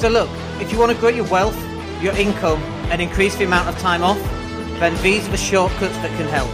So 0.00 0.08
look, 0.08 0.30
if 0.62 0.72
you 0.72 0.78
want 0.78 0.92
to 0.92 0.96
grow 0.96 1.10
your 1.10 1.26
wealth, 1.26 1.54
your 2.00 2.16
income, 2.16 2.62
and 2.90 3.02
increase 3.02 3.36
the 3.36 3.44
amount 3.44 3.68
of 3.68 3.78
time 3.80 4.02
off, 4.02 4.18
then 4.80 4.96
these 5.02 5.28
are 5.28 5.30
the 5.30 5.36
shortcuts 5.36 5.94
that 5.96 6.08
can 6.16 6.26
help. 6.26 6.48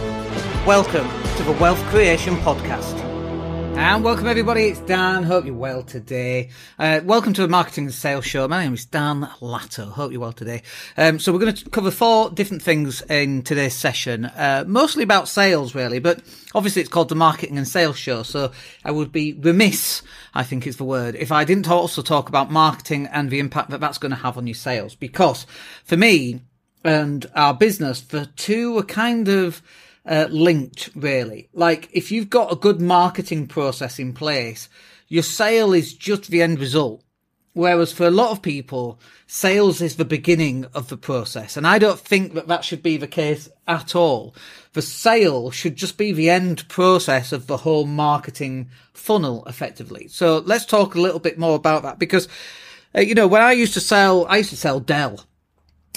Welcome 0.67 1.07
to 1.37 1.43
the 1.43 1.53
Wealth 1.53 1.81
Creation 1.85 2.35
Podcast. 2.39 3.06
And 3.77 4.03
welcome 4.03 4.25
everybody, 4.25 4.69
it's 4.69 4.79
Dan. 4.81 5.21
Hope 5.21 5.45
you're 5.45 5.53
well 5.53 5.83
today. 5.83 6.49
Uh, 6.79 6.99
welcome 7.03 7.31
to 7.33 7.43
the 7.43 7.47
Marketing 7.47 7.85
and 7.85 7.93
Sales 7.93 8.25
Show. 8.25 8.47
My 8.47 8.63
name 8.63 8.73
is 8.73 8.85
Dan 8.85 9.29
Latto. 9.39 9.91
Hope 9.91 10.11
you're 10.11 10.19
well 10.19 10.33
today. 10.33 10.63
Um, 10.97 11.19
so 11.19 11.31
we're 11.31 11.37
going 11.37 11.53
to 11.53 11.69
cover 11.69 11.91
four 11.91 12.31
different 12.31 12.63
things 12.63 13.03
in 13.03 13.43
today's 13.43 13.75
session, 13.75 14.25
uh, 14.25 14.63
mostly 14.65 15.03
about 15.03 15.27
sales 15.27 15.75
really, 15.75 15.99
but 15.99 16.21
obviously 16.55 16.81
it's 16.81 16.89
called 16.89 17.09
the 17.09 17.15
Marketing 17.15 17.55
and 17.55 17.67
Sales 17.67 17.97
Show. 17.97 18.23
So 18.23 18.51
I 18.83 18.89
would 18.89 19.11
be 19.11 19.33
remiss, 19.33 20.01
I 20.33 20.41
think 20.41 20.65
is 20.65 20.77
the 20.77 20.83
word, 20.83 21.13
if 21.13 21.31
I 21.31 21.43
didn't 21.43 21.69
also 21.69 22.01
talk 22.01 22.29
about 22.29 22.49
marketing 22.49 23.05
and 23.05 23.29
the 23.29 23.39
impact 23.39 23.69
that 23.69 23.79
that's 23.79 23.99
going 23.99 24.09
to 24.09 24.17
have 24.17 24.39
on 24.39 24.47
your 24.47 24.55
sales. 24.55 24.95
Because 24.95 25.45
for 25.83 25.97
me 25.97 26.41
and 26.83 27.27
our 27.35 27.53
business, 27.53 28.01
the 28.01 28.25
two 28.37 28.75
are 28.79 28.83
kind 28.83 29.27
of, 29.27 29.61
uh, 30.07 30.27
linked 30.29 30.89
really. 30.95 31.49
Like 31.53 31.89
if 31.91 32.11
you've 32.11 32.29
got 32.29 32.51
a 32.51 32.55
good 32.55 32.81
marketing 32.81 33.47
process 33.47 33.99
in 33.99 34.13
place, 34.13 34.69
your 35.07 35.23
sale 35.23 35.73
is 35.73 35.93
just 35.93 36.29
the 36.29 36.41
end 36.41 36.59
result. 36.59 37.03
Whereas 37.53 37.91
for 37.91 38.05
a 38.05 38.11
lot 38.11 38.29
of 38.29 38.43
people, 38.43 38.99
sales 39.25 39.81
is 39.81 39.95
the 39.95 40.05
beginning 40.05 40.65
of 40.75 40.89
the 40.89 40.97
process. 40.97 41.57
And 41.57 41.65
I 41.65 41.79
don't 41.79 41.99
think 41.99 42.35
that 42.35 42.47
that 42.47 42.63
should 42.63 42.83
be 42.83 42.97
the 42.97 43.07
case 43.07 43.49
at 43.67 43.95
all. 43.95 44.35
The 44.73 44.83
sale 44.83 45.49
should 45.49 45.75
just 45.75 45.97
be 45.97 46.11
the 46.11 46.29
end 46.29 46.67
process 46.67 47.31
of 47.31 47.47
the 47.47 47.57
whole 47.57 47.85
marketing 47.85 48.69
funnel 48.93 49.43
effectively. 49.47 50.07
So 50.07 50.37
let's 50.45 50.65
talk 50.65 50.93
a 50.93 51.01
little 51.01 51.19
bit 51.19 51.39
more 51.39 51.55
about 51.55 51.81
that 51.81 51.97
because, 51.97 52.27
uh, 52.95 53.01
you 53.01 53.15
know, 53.15 53.27
when 53.27 53.41
I 53.41 53.53
used 53.53 53.73
to 53.73 53.81
sell, 53.81 54.27
I 54.27 54.37
used 54.37 54.51
to 54.51 54.55
sell 54.55 54.79
Dell 54.79 55.25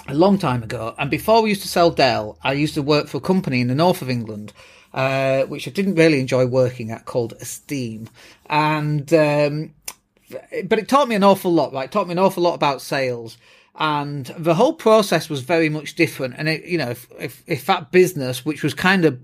a 0.09 0.15
long 0.15 0.39
time 0.39 0.63
ago. 0.63 0.95
And 0.99 1.11
before 1.11 1.43
we 1.43 1.51
used 1.51 1.63
to 1.63 1.69
sell 1.69 1.91
Dell, 1.91 2.39
I 2.43 2.53
used 2.53 2.75
to 2.75 2.83
work 2.83 3.09
for 3.09 3.19
a 3.19 3.21
company 3.21 3.61
in 3.61 3.69
the 3.69 3.75
north 3.75 4.03
of 4.03 4.11
England, 4.11 4.53
uh, 4.93 5.43
which 5.43 5.69
I 5.69 5.71
didn't 5.71 5.95
really 5.95 6.21
enjoy 6.21 6.47
working 6.47 6.91
at, 6.91 7.05
called 7.05 7.35
Esteem. 7.41 8.09
And 8.47 9.13
um, 9.15 9.75
but 10.65 10.79
it 10.79 10.89
taught 10.89 11.09
me 11.09 11.15
an 11.15 11.25
awful 11.25 11.53
lot. 11.53 11.73
Right, 11.73 11.85
it 11.85 11.93
taught 11.93 12.07
me 12.07 12.13
an 12.13 12.19
awful 12.19 12.43
lot 12.43 12.55
about 12.55 12.83
sales. 12.83 13.37
And 13.77 14.27
the 14.37 14.55
whole 14.55 14.75
process 14.75 15.31
was 15.31 15.41
very 15.41 15.69
much 15.69 15.95
different. 15.95 16.35
And 16.37 16.49
it, 16.49 16.65
you 16.65 16.77
know, 16.77 16.91
if, 16.91 17.07
if, 17.19 17.43
if 17.47 17.67
that 17.67 17.93
business, 17.93 18.45
which 18.45 18.63
was 18.63 18.75
kind 18.75 19.05
of, 19.05 19.19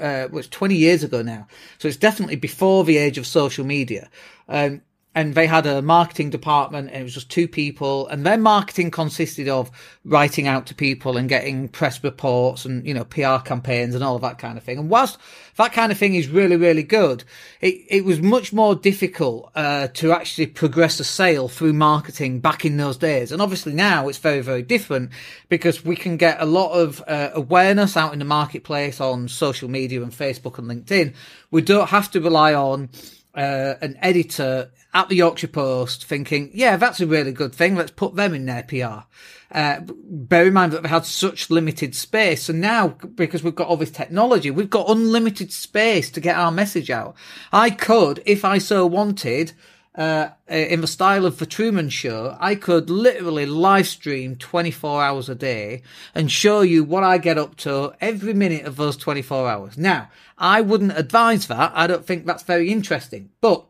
uh, 0.00 0.28
was 0.30 0.48
20 0.48 0.76
years 0.76 1.02
ago 1.02 1.20
now. 1.20 1.46
So 1.78 1.88
it's 1.88 1.96
definitely 1.96 2.36
before 2.36 2.84
the 2.84 2.96
age 2.96 3.18
of 3.18 3.26
social 3.26 3.66
media. 3.66 4.08
Um, 4.48 4.82
and 5.14 5.34
they 5.34 5.46
had 5.46 5.66
a 5.66 5.82
marketing 5.82 6.30
department 6.30 6.88
and 6.88 7.00
it 7.00 7.02
was 7.02 7.14
just 7.14 7.30
two 7.30 7.48
people 7.48 8.06
and 8.08 8.26
their 8.26 8.36
marketing 8.36 8.90
consisted 8.90 9.48
of 9.48 9.70
writing 10.04 10.46
out 10.46 10.66
to 10.66 10.74
people 10.74 11.16
and 11.16 11.28
getting 11.28 11.68
press 11.68 12.04
reports 12.04 12.64
and 12.64 12.86
you 12.86 12.94
know 12.94 13.04
PR 13.04 13.38
campaigns 13.44 13.94
and 13.94 14.04
all 14.04 14.16
of 14.16 14.22
that 14.22 14.38
kind 14.38 14.58
of 14.58 14.64
thing. 14.64 14.78
And 14.78 14.90
whilst 14.90 15.18
that 15.56 15.72
kind 15.72 15.90
of 15.90 15.98
thing 15.98 16.14
is 16.14 16.28
really 16.28 16.56
really 16.56 16.82
good 16.82 17.24
it, 17.60 17.82
it 17.88 18.04
was 18.04 18.20
much 18.20 18.52
more 18.52 18.74
difficult 18.74 19.50
uh, 19.54 19.88
to 19.88 20.12
actually 20.12 20.46
progress 20.46 21.00
a 21.00 21.04
sale 21.04 21.48
through 21.48 21.72
marketing 21.72 22.40
back 22.40 22.64
in 22.64 22.76
those 22.76 22.96
days. 22.96 23.32
And 23.32 23.40
obviously 23.40 23.72
now 23.72 24.08
it's 24.08 24.18
very 24.18 24.40
very 24.40 24.62
different 24.62 25.10
because 25.48 25.84
we 25.84 25.96
can 25.96 26.16
get 26.16 26.40
a 26.40 26.46
lot 26.46 26.72
of 26.72 27.02
uh, 27.08 27.30
awareness 27.32 27.96
out 27.96 28.12
in 28.12 28.18
the 28.18 28.24
marketplace 28.24 29.00
on 29.00 29.28
social 29.28 29.68
media 29.68 30.02
and 30.02 30.12
Facebook 30.12 30.58
and 30.58 30.68
LinkedIn. 30.68 31.14
We 31.50 31.62
don't 31.62 31.88
have 31.88 32.10
to 32.10 32.20
rely 32.20 32.54
on 32.54 32.90
uh, 33.34 33.74
an 33.80 33.96
editor 34.02 34.70
at 34.94 35.08
the 35.08 35.16
Yorkshire 35.16 35.48
Post 35.48 36.04
thinking, 36.04 36.50
yeah, 36.52 36.76
that's 36.76 37.00
a 37.00 37.06
really 37.06 37.32
good 37.32 37.54
thing. 37.54 37.76
Let's 37.76 37.90
put 37.90 38.14
them 38.14 38.34
in 38.34 38.46
their 38.46 38.62
PR. 38.62 39.06
Uh, 39.50 39.80
bear 39.80 40.46
in 40.46 40.54
mind 40.54 40.72
that 40.72 40.82
they 40.82 40.88
had 40.88 41.04
such 41.04 41.50
limited 41.50 41.94
space. 41.94 42.48
And 42.48 42.60
now, 42.60 42.88
because 42.88 43.42
we've 43.42 43.54
got 43.54 43.68
all 43.68 43.76
this 43.76 43.90
technology, 43.90 44.50
we've 44.50 44.70
got 44.70 44.90
unlimited 44.90 45.52
space 45.52 46.10
to 46.10 46.20
get 46.20 46.36
our 46.36 46.50
message 46.50 46.90
out. 46.90 47.14
I 47.52 47.70
could, 47.70 48.22
if 48.26 48.44
I 48.44 48.58
so 48.58 48.86
wanted, 48.86 49.52
uh, 49.94 50.30
in 50.46 50.80
the 50.80 50.86
style 50.86 51.26
of 51.26 51.38
the 51.38 51.46
Truman 51.46 51.88
Show, 51.88 52.36
I 52.38 52.54
could 52.54 52.88
literally 52.88 53.46
live 53.46 53.88
stream 53.88 54.36
24 54.36 55.02
hours 55.02 55.28
a 55.28 55.34
day 55.34 55.82
and 56.14 56.30
show 56.30 56.60
you 56.60 56.84
what 56.84 57.02
I 57.02 57.18
get 57.18 57.36
up 57.36 57.56
to 57.56 57.92
every 58.00 58.32
minute 58.32 58.64
of 58.64 58.76
those 58.76 58.96
24 58.96 59.48
hours. 59.48 59.76
Now, 59.76 60.08
I 60.38 60.60
wouldn't 60.60 60.96
advise 60.96 61.48
that. 61.48 61.72
I 61.74 61.88
don't 61.88 62.06
think 62.06 62.26
that's 62.26 62.44
very 62.44 62.70
interesting, 62.70 63.30
but 63.40 63.66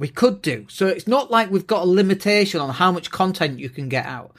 we 0.00 0.08
could 0.08 0.42
do. 0.42 0.66
So 0.68 0.86
it's 0.86 1.06
not 1.06 1.30
like 1.30 1.50
we've 1.50 1.66
got 1.66 1.82
a 1.82 1.90
limitation 1.90 2.60
on 2.60 2.70
how 2.70 2.90
much 2.90 3.10
content 3.10 3.60
you 3.60 3.68
can 3.68 3.88
get 3.88 4.06
out. 4.06 4.34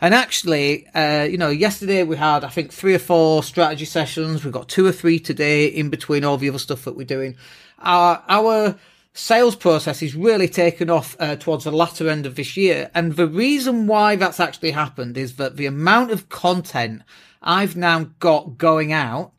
And 0.00 0.14
actually, 0.14 0.86
uh, 0.88 1.24
you 1.24 1.38
know, 1.38 1.48
yesterday 1.48 2.02
we 2.02 2.16
had, 2.16 2.44
I 2.44 2.50
think, 2.50 2.72
three 2.72 2.94
or 2.94 2.98
four 2.98 3.42
strategy 3.42 3.86
sessions. 3.86 4.44
We've 4.44 4.52
got 4.52 4.68
two 4.68 4.86
or 4.86 4.92
three 4.92 5.18
today 5.18 5.66
in 5.66 5.88
between 5.88 6.22
all 6.22 6.36
the 6.36 6.50
other 6.50 6.58
stuff 6.58 6.84
that 6.84 6.96
we're 6.96 7.06
doing. 7.06 7.36
Our, 7.78 8.22
our 8.28 8.76
sales 9.14 9.56
process 9.56 10.02
is 10.02 10.14
really 10.14 10.48
taken 10.48 10.90
off 10.90 11.16
uh, 11.18 11.36
towards 11.36 11.64
the 11.64 11.72
latter 11.72 12.10
end 12.10 12.26
of 12.26 12.34
this 12.34 12.56
year. 12.56 12.90
And 12.94 13.16
the 13.16 13.26
reason 13.26 13.86
why 13.86 14.16
that's 14.16 14.38
actually 14.38 14.72
happened 14.72 15.16
is 15.16 15.36
that 15.36 15.56
the 15.56 15.66
amount 15.66 16.10
of 16.10 16.28
content 16.28 17.02
I've 17.42 17.76
now 17.76 18.10
got 18.18 18.58
going 18.58 18.92
out 18.92 19.32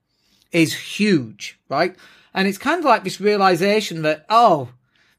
is 0.52 0.74
huge, 0.74 1.60
right? 1.70 1.96
And 2.34 2.48
it's 2.48 2.58
kind 2.58 2.80
of 2.80 2.86
like 2.86 3.04
this 3.04 3.22
realization 3.22 4.02
that, 4.04 4.26
oh, 4.30 4.70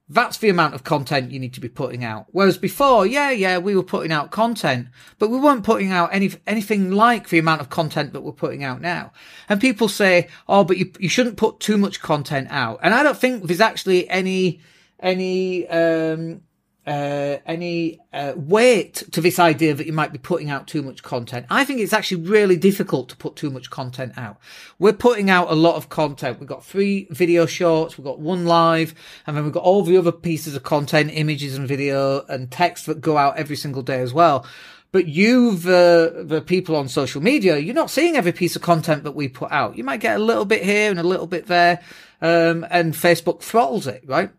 that's 0.08 0.38
the 0.38 0.48
amount 0.48 0.74
of 0.74 0.84
content 0.84 1.32
you 1.32 1.38
need 1.38 1.54
to 1.54 1.60
be 1.60 1.68
putting 1.68 2.02
out. 2.02 2.26
Whereas 2.30 2.56
before, 2.56 3.06
yeah, 3.06 3.30
yeah, 3.30 3.58
we 3.58 3.76
were 3.76 3.82
putting 3.82 4.10
out 4.10 4.30
content, 4.30 4.88
but 5.18 5.28
we 5.28 5.38
weren't 5.38 5.64
putting 5.64 5.92
out 5.92 6.10
any, 6.12 6.32
anything 6.46 6.90
like 6.90 7.28
the 7.28 7.38
amount 7.38 7.60
of 7.60 7.68
content 7.68 8.12
that 8.14 8.22
we're 8.22 8.32
putting 8.32 8.64
out 8.64 8.80
now. 8.80 9.12
And 9.48 9.60
people 9.60 9.88
say, 9.88 10.28
oh, 10.48 10.64
but 10.64 10.78
you, 10.78 10.92
you 10.98 11.08
shouldn't 11.08 11.36
put 11.36 11.60
too 11.60 11.76
much 11.76 12.00
content 12.00 12.48
out. 12.50 12.80
And 12.82 12.94
I 12.94 13.02
don't 13.02 13.18
think 13.18 13.44
there's 13.44 13.60
actually 13.60 14.08
any, 14.08 14.60
any, 14.98 15.68
um, 15.68 16.40
uh, 16.88 17.38
any 17.44 18.00
uh, 18.14 18.32
weight 18.34 19.02
to 19.12 19.20
this 19.20 19.38
idea 19.38 19.74
that 19.74 19.86
you 19.86 19.92
might 19.92 20.10
be 20.10 20.18
putting 20.18 20.48
out 20.48 20.66
too 20.66 20.80
much 20.80 21.02
content. 21.02 21.44
I 21.50 21.62
think 21.66 21.80
it's 21.80 21.92
actually 21.92 22.22
really 22.22 22.56
difficult 22.56 23.10
to 23.10 23.16
put 23.16 23.36
too 23.36 23.50
much 23.50 23.68
content 23.68 24.14
out. 24.16 24.38
We're 24.78 24.94
putting 24.94 25.28
out 25.28 25.50
a 25.50 25.54
lot 25.54 25.76
of 25.76 25.90
content. 25.90 26.40
We've 26.40 26.48
got 26.48 26.64
three 26.64 27.06
video 27.10 27.44
shorts, 27.44 27.98
we've 27.98 28.06
got 28.06 28.20
one 28.20 28.46
live, 28.46 28.94
and 29.26 29.36
then 29.36 29.44
we've 29.44 29.52
got 29.52 29.64
all 29.64 29.82
the 29.82 29.98
other 29.98 30.10
pieces 30.10 30.56
of 30.56 30.62
content, 30.62 31.10
images 31.12 31.56
and 31.56 31.68
video 31.68 32.24
and 32.24 32.50
text 32.50 32.86
that 32.86 33.02
go 33.02 33.18
out 33.18 33.36
every 33.36 33.56
single 33.56 33.82
day 33.82 34.00
as 34.00 34.14
well. 34.14 34.46
But 34.90 35.06
you, 35.06 35.56
the, 35.56 36.24
the 36.26 36.40
people 36.40 36.74
on 36.74 36.88
social 36.88 37.20
media, 37.20 37.58
you're 37.58 37.74
not 37.74 37.90
seeing 37.90 38.16
every 38.16 38.32
piece 38.32 38.56
of 38.56 38.62
content 38.62 39.04
that 39.04 39.12
we 39.14 39.28
put 39.28 39.52
out. 39.52 39.76
You 39.76 39.84
might 39.84 40.00
get 40.00 40.16
a 40.16 40.24
little 40.24 40.46
bit 40.46 40.64
here 40.64 40.90
and 40.90 40.98
a 40.98 41.02
little 41.02 41.26
bit 41.26 41.48
there. 41.48 41.80
Um, 42.22 42.66
and 42.70 42.94
Facebook 42.94 43.42
throttles 43.42 43.86
it, 43.86 44.02
right? 44.06 44.30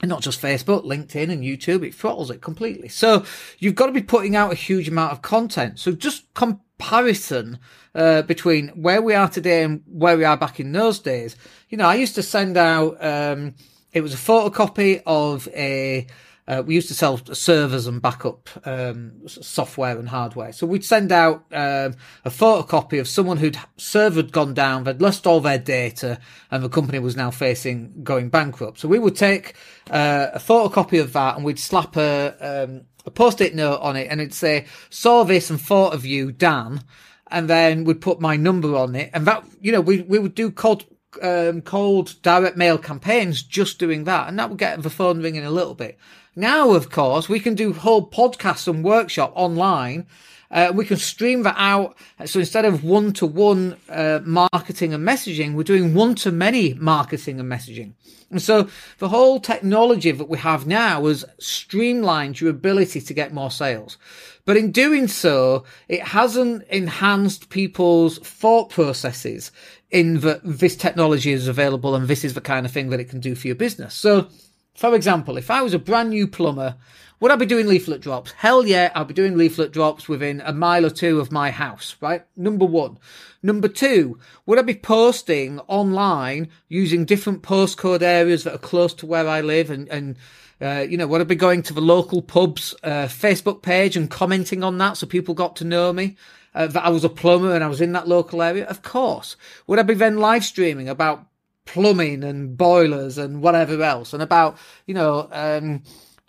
And 0.00 0.08
not 0.08 0.22
just 0.22 0.40
Facebook, 0.40 0.84
LinkedIn 0.84 1.30
and 1.30 1.42
YouTube, 1.42 1.86
it 1.86 1.94
throttles 1.94 2.30
it 2.30 2.40
completely. 2.40 2.88
So 2.88 3.24
you've 3.58 3.74
got 3.74 3.86
to 3.86 3.92
be 3.92 4.02
putting 4.02 4.34
out 4.34 4.52
a 4.52 4.56
huge 4.56 4.88
amount 4.88 5.12
of 5.12 5.22
content. 5.22 5.78
So 5.78 5.92
just 5.92 6.32
comparison 6.34 7.58
uh, 7.94 8.22
between 8.22 8.68
where 8.68 9.02
we 9.02 9.14
are 9.14 9.28
today 9.28 9.62
and 9.62 9.82
where 9.86 10.16
we 10.16 10.24
are 10.24 10.36
back 10.36 10.58
in 10.58 10.72
those 10.72 10.98
days. 10.98 11.36
You 11.68 11.78
know, 11.78 11.86
I 11.86 11.94
used 11.94 12.14
to 12.16 12.22
send 12.22 12.56
out, 12.56 12.96
um, 13.04 13.54
it 13.92 14.00
was 14.00 14.14
a 14.14 14.16
photocopy 14.16 15.02
of 15.06 15.48
a 15.48 16.06
uh, 16.48 16.62
we 16.66 16.74
used 16.74 16.88
to 16.88 16.94
sell 16.94 17.18
servers 17.32 17.86
and 17.86 18.02
backup 18.02 18.48
um, 18.64 19.12
software 19.26 19.96
and 19.98 20.08
hardware. 20.08 20.52
So 20.52 20.66
we'd 20.66 20.84
send 20.84 21.12
out 21.12 21.44
um, 21.52 21.94
a 22.24 22.30
photocopy 22.30 22.98
of 22.98 23.06
someone 23.06 23.36
whose 23.36 23.56
server 23.76 24.16
had 24.16 24.32
gone 24.32 24.52
down, 24.52 24.84
they'd 24.84 25.00
lost 25.00 25.26
all 25.26 25.40
their 25.40 25.58
data, 25.58 26.18
and 26.50 26.64
the 26.64 26.68
company 26.68 26.98
was 26.98 27.16
now 27.16 27.30
facing 27.30 28.02
going 28.02 28.28
bankrupt. 28.28 28.80
So 28.80 28.88
we 28.88 28.98
would 28.98 29.16
take 29.16 29.54
uh, 29.90 30.28
a 30.34 30.38
photocopy 30.38 31.00
of 31.00 31.12
that 31.12 31.36
and 31.36 31.44
we'd 31.44 31.60
slap 31.60 31.96
a, 31.96 32.34
um, 32.40 32.86
a 33.06 33.10
post-it 33.10 33.54
note 33.54 33.80
on 33.80 33.96
it, 33.96 34.08
and 34.10 34.20
it'd 34.20 34.34
say, 34.34 34.66
"Saw 34.90 35.24
this 35.24 35.50
and 35.50 35.60
thought 35.60 35.94
of 35.94 36.04
you, 36.04 36.32
Dan." 36.32 36.82
And 37.30 37.48
then 37.48 37.84
we'd 37.84 38.02
put 38.02 38.20
my 38.20 38.36
number 38.36 38.76
on 38.76 38.94
it, 38.94 39.10
and 39.14 39.26
that 39.26 39.44
you 39.60 39.72
know 39.72 39.80
we 39.80 40.02
we 40.02 40.18
would 40.18 40.34
do 40.34 40.50
cold 40.50 40.84
um, 41.22 41.62
cold 41.62 42.14
direct 42.22 42.56
mail 42.56 42.78
campaigns 42.78 43.42
just 43.42 43.78
doing 43.78 44.04
that, 44.04 44.28
and 44.28 44.38
that 44.38 44.50
would 44.50 44.58
get 44.58 44.82
the 44.82 44.90
phone 44.90 45.22
ringing 45.22 45.44
a 45.44 45.50
little 45.50 45.74
bit. 45.74 45.98
Now, 46.34 46.72
of 46.72 46.90
course, 46.90 47.28
we 47.28 47.40
can 47.40 47.54
do 47.54 47.72
whole 47.72 48.08
podcasts 48.08 48.66
and 48.66 48.84
workshop 48.84 49.32
online. 49.34 50.06
Uh, 50.50 50.72
we 50.74 50.84
can 50.84 50.96
stream 50.96 51.42
that 51.42 51.56
out. 51.58 51.96
So 52.26 52.40
instead 52.40 52.64
of 52.64 52.84
one 52.84 53.12
to 53.14 53.26
one 53.26 53.76
marketing 54.24 54.94
and 54.94 55.06
messaging, 55.06 55.54
we're 55.54 55.62
doing 55.62 55.94
one 55.94 56.14
to 56.16 56.32
many 56.32 56.74
marketing 56.74 57.40
and 57.40 57.50
messaging. 57.50 57.92
And 58.30 58.40
so 58.40 58.68
the 58.98 59.10
whole 59.10 59.40
technology 59.40 60.10
that 60.10 60.28
we 60.28 60.38
have 60.38 60.66
now 60.66 61.04
has 61.04 61.24
streamlined 61.38 62.40
your 62.40 62.50
ability 62.50 63.02
to 63.02 63.14
get 63.14 63.34
more 63.34 63.50
sales. 63.50 63.98
But 64.46 64.56
in 64.56 64.72
doing 64.72 65.06
so, 65.06 65.64
it 65.86 66.02
hasn't 66.02 66.64
enhanced 66.68 67.50
people's 67.50 68.18
thought 68.18 68.70
processes 68.70 69.52
in 69.90 70.20
that 70.20 70.40
this 70.42 70.76
technology 70.76 71.32
is 71.32 71.46
available 71.46 71.94
and 71.94 72.08
this 72.08 72.24
is 72.24 72.32
the 72.32 72.40
kind 72.40 72.64
of 72.64 72.72
thing 72.72 72.88
that 72.88 73.00
it 73.00 73.10
can 73.10 73.20
do 73.20 73.34
for 73.34 73.46
your 73.46 73.56
business. 73.56 73.94
So 73.94 74.28
For 74.74 74.94
example, 74.94 75.36
if 75.36 75.50
I 75.50 75.62
was 75.62 75.74
a 75.74 75.78
brand 75.78 76.10
new 76.10 76.26
plumber, 76.26 76.76
would 77.20 77.30
I 77.30 77.36
be 77.36 77.46
doing 77.46 77.68
leaflet 77.68 78.00
drops? 78.00 78.32
Hell 78.32 78.66
yeah, 78.66 78.90
I'll 78.94 79.04
be 79.04 79.14
doing 79.14 79.36
leaflet 79.36 79.72
drops 79.72 80.08
within 80.08 80.40
a 80.40 80.52
mile 80.52 80.84
or 80.84 80.90
two 80.90 81.20
of 81.20 81.30
my 81.30 81.50
house, 81.50 81.94
right? 82.00 82.24
Number 82.36 82.64
one. 82.64 82.98
Number 83.42 83.68
two, 83.68 84.18
would 84.44 84.58
I 84.58 84.62
be 84.62 84.74
posting 84.74 85.60
online 85.60 86.48
using 86.68 87.04
different 87.04 87.42
postcode 87.42 88.02
areas 88.02 88.44
that 88.44 88.54
are 88.54 88.58
close 88.58 88.92
to 88.94 89.06
where 89.06 89.28
I 89.28 89.40
live 89.40 89.70
and, 89.70 89.88
and 89.88 90.16
uh, 90.60 90.86
you 90.88 90.96
know, 90.96 91.06
would 91.08 91.20
I 91.20 91.24
be 91.24 91.34
going 91.34 91.62
to 91.62 91.74
the 91.74 91.80
local 91.80 92.22
pub's 92.22 92.74
uh, 92.82 93.06
Facebook 93.06 93.62
page 93.62 93.96
and 93.96 94.10
commenting 94.10 94.62
on 94.62 94.78
that 94.78 94.96
so 94.96 95.06
people 95.06 95.34
got 95.34 95.56
to 95.56 95.64
know 95.64 95.92
me? 95.92 96.16
Uh, 96.54 96.66
that 96.66 96.84
I 96.84 96.90
was 96.90 97.02
a 97.02 97.08
plumber 97.08 97.54
and 97.54 97.64
I 97.64 97.68
was 97.68 97.80
in 97.80 97.92
that 97.92 98.06
local 98.06 98.42
area? 98.42 98.66
Of 98.66 98.82
course. 98.82 99.36
Would 99.66 99.78
I 99.78 99.82
be 99.82 99.94
then 99.94 100.18
live 100.18 100.44
streaming 100.44 100.88
about 100.88 101.26
plumbing 101.64 102.24
and 102.24 102.56
boilers 102.56 103.18
and 103.18 103.42
whatever 103.42 103.82
else 103.82 104.12
and 104.12 104.22
about, 104.22 104.56
you 104.86 104.94
know, 104.94 105.28
um, 105.32 105.82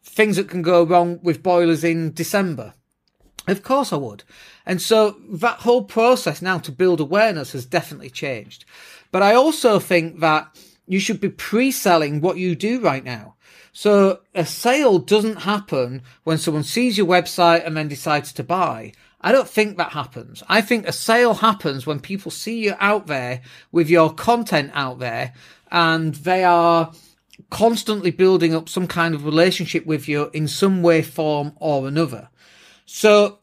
things 0.03 0.35
that 0.35 0.49
can 0.49 0.61
go 0.61 0.83
wrong 0.83 1.19
with 1.23 1.43
boilers 1.43 1.83
in 1.83 2.13
December? 2.13 2.73
Of 3.47 3.63
course 3.63 3.91
I 3.91 3.97
would. 3.97 4.23
And 4.65 4.81
so 4.81 5.17
that 5.29 5.59
whole 5.59 5.83
process 5.83 6.41
now 6.41 6.59
to 6.59 6.71
build 6.71 6.99
awareness 6.99 7.51
has 7.51 7.65
definitely 7.65 8.09
changed. 8.09 8.63
But 9.11 9.21
I 9.21 9.35
also 9.35 9.79
think 9.79 10.21
that 10.21 10.47
you 10.87 10.99
should 10.99 11.19
be 11.19 11.29
pre-selling 11.29 12.21
what 12.21 12.37
you 12.37 12.55
do 12.55 12.79
right 12.79 13.03
now. 13.03 13.35
So 13.73 14.19
a 14.35 14.45
sale 14.45 14.99
doesn't 14.99 15.41
happen 15.41 16.03
when 16.23 16.37
someone 16.37 16.63
sees 16.63 16.97
your 16.97 17.07
website 17.07 17.65
and 17.65 17.75
then 17.75 17.87
decides 17.87 18.31
to 18.33 18.43
buy. 18.43 18.93
I 19.23 19.31
don't 19.31 19.47
think 19.47 19.77
that 19.77 19.93
happens. 19.93 20.43
I 20.49 20.61
think 20.61 20.85
a 20.85 20.91
sale 20.91 21.35
happens 21.35 21.87
when 21.87 22.01
people 22.01 22.29
see 22.29 22.63
you 22.63 22.75
out 22.79 23.07
there 23.07 23.41
with 23.71 23.89
your 23.89 24.13
content 24.13 24.71
out 24.73 24.99
there 24.99 25.33
and 25.71 26.13
they 26.15 26.43
are 26.43 26.91
constantly 27.49 28.11
building 28.11 28.53
up 28.53 28.67
some 28.67 28.85
kind 28.85 29.15
of 29.15 29.25
relationship 29.25 29.85
with 29.85 30.07
you 30.09 30.29
in 30.33 30.47
some 30.47 30.83
way, 30.83 31.01
form 31.01 31.53
or 31.57 31.87
another. 31.87 32.29
So 32.85 33.39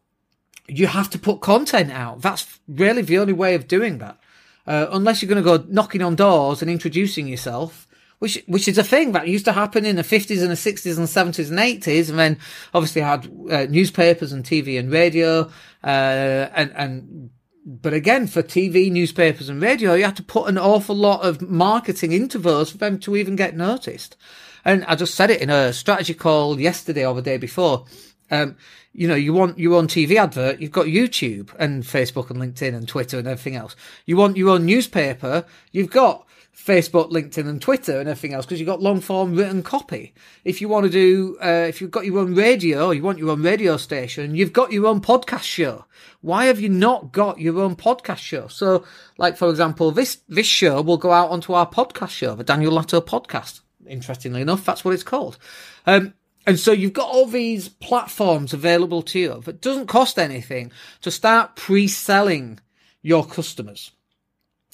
you 0.68 0.86
have 0.86 1.08
to 1.10 1.18
put 1.18 1.40
content 1.40 1.90
out. 1.90 2.20
That's 2.20 2.60
really 2.68 3.02
the 3.02 3.18
only 3.18 3.32
way 3.32 3.54
of 3.54 3.66
doing 3.66 3.98
that. 3.98 4.18
Uh, 4.66 4.86
unless 4.92 5.22
you're 5.22 5.28
going 5.28 5.42
to 5.42 5.58
go 5.58 5.64
knocking 5.68 6.02
on 6.02 6.14
doors 6.14 6.60
and 6.60 6.70
introducing 6.70 7.26
yourself 7.26 7.88
which 8.20 8.42
which 8.46 8.68
is 8.68 8.78
a 8.78 8.84
thing 8.84 9.12
that 9.12 9.26
used 9.26 9.44
to 9.46 9.52
happen 9.52 9.84
in 9.84 9.96
the 9.96 10.02
50s 10.02 10.40
and 10.40 10.50
the 10.50 10.54
60s 10.54 10.96
and 10.96 11.08
70s 11.08 11.50
and 11.50 11.58
80s 11.58 12.08
and 12.08 12.18
then 12.18 12.38
obviously 12.72 13.02
had 13.02 13.26
uh, 13.50 13.66
newspapers 13.68 14.32
and 14.32 14.44
TV 14.44 14.78
and 14.78 14.92
radio 14.92 15.50
uh, 15.82 16.48
and 16.54 16.72
and 16.76 17.30
but 17.66 17.92
again 17.92 18.26
for 18.26 18.42
TV 18.42 18.90
newspapers 18.90 19.48
and 19.48 19.60
radio 19.60 19.94
you 19.94 20.04
had 20.04 20.16
to 20.16 20.22
put 20.22 20.48
an 20.48 20.56
awful 20.56 20.94
lot 20.94 21.22
of 21.22 21.42
marketing 21.42 22.12
into 22.12 22.38
those 22.38 22.70
for 22.70 22.78
them 22.78 22.98
to 23.00 23.16
even 23.16 23.34
get 23.36 23.56
noticed 23.56 24.16
and 24.64 24.84
I 24.84 24.94
just 24.94 25.14
said 25.14 25.30
it 25.30 25.40
in 25.40 25.50
a 25.50 25.72
strategy 25.72 26.14
call 26.14 26.60
yesterday 26.60 27.04
or 27.04 27.14
the 27.14 27.22
day 27.22 27.38
before 27.38 27.86
um, 28.30 28.56
you 28.92 29.08
know, 29.08 29.14
you 29.14 29.32
want 29.32 29.58
your 29.58 29.74
own 29.74 29.88
TV 29.88 30.16
advert, 30.16 30.60
you've 30.60 30.70
got 30.70 30.86
YouTube 30.86 31.54
and 31.58 31.82
Facebook 31.82 32.30
and 32.30 32.40
LinkedIn 32.40 32.74
and 32.74 32.86
Twitter 32.86 33.18
and 33.18 33.26
everything 33.26 33.56
else. 33.56 33.76
You 34.06 34.16
want 34.16 34.36
your 34.36 34.50
own 34.50 34.66
newspaper, 34.66 35.44
you've 35.72 35.90
got 35.90 36.26
Facebook, 36.64 37.10
LinkedIn, 37.10 37.48
and 37.48 37.60
Twitter 37.60 37.98
and 37.98 38.08
everything 38.08 38.34
else 38.34 38.44
because 38.44 38.60
you've 38.60 38.66
got 38.66 38.82
long 38.82 39.00
form 39.00 39.34
written 39.34 39.62
copy. 39.62 40.12
If 40.44 40.60
you 40.60 40.68
want 40.68 40.84
to 40.84 40.90
do, 40.90 41.38
uh, 41.42 41.66
if 41.68 41.80
you've 41.80 41.90
got 41.90 42.04
your 42.04 42.18
own 42.18 42.34
radio, 42.34 42.90
you 42.90 43.02
want 43.02 43.18
your 43.18 43.30
own 43.30 43.42
radio 43.42 43.76
station, 43.76 44.34
you've 44.34 44.52
got 44.52 44.72
your 44.72 44.86
own 44.86 45.00
podcast 45.00 45.42
show. 45.42 45.86
Why 46.20 46.46
have 46.46 46.60
you 46.60 46.68
not 46.68 47.12
got 47.12 47.40
your 47.40 47.60
own 47.60 47.76
podcast 47.76 48.18
show? 48.18 48.48
So, 48.48 48.84
like 49.16 49.36
for 49.36 49.48
example, 49.48 49.90
this 49.90 50.18
this 50.28 50.46
show 50.46 50.82
will 50.82 50.98
go 50.98 51.12
out 51.12 51.30
onto 51.30 51.54
our 51.54 51.68
podcast 51.68 52.10
show, 52.10 52.34
the 52.34 52.44
Daniel 52.44 52.72
Latto 52.72 53.00
podcast. 53.00 53.60
Interestingly 53.86 54.42
enough, 54.42 54.64
that's 54.64 54.84
what 54.84 54.94
it's 54.94 55.02
called. 55.02 55.38
Um, 55.86 56.14
and 56.46 56.58
so 56.58 56.72
you've 56.72 56.92
got 56.92 57.08
all 57.08 57.26
these 57.26 57.68
platforms 57.68 58.52
available 58.52 59.02
to 59.02 59.18
you 59.18 59.40
that 59.44 59.60
doesn't 59.60 59.86
cost 59.86 60.18
anything 60.18 60.72
to 61.02 61.10
start 61.10 61.56
pre-selling 61.56 62.60
your 63.02 63.24
customers. 63.26 63.92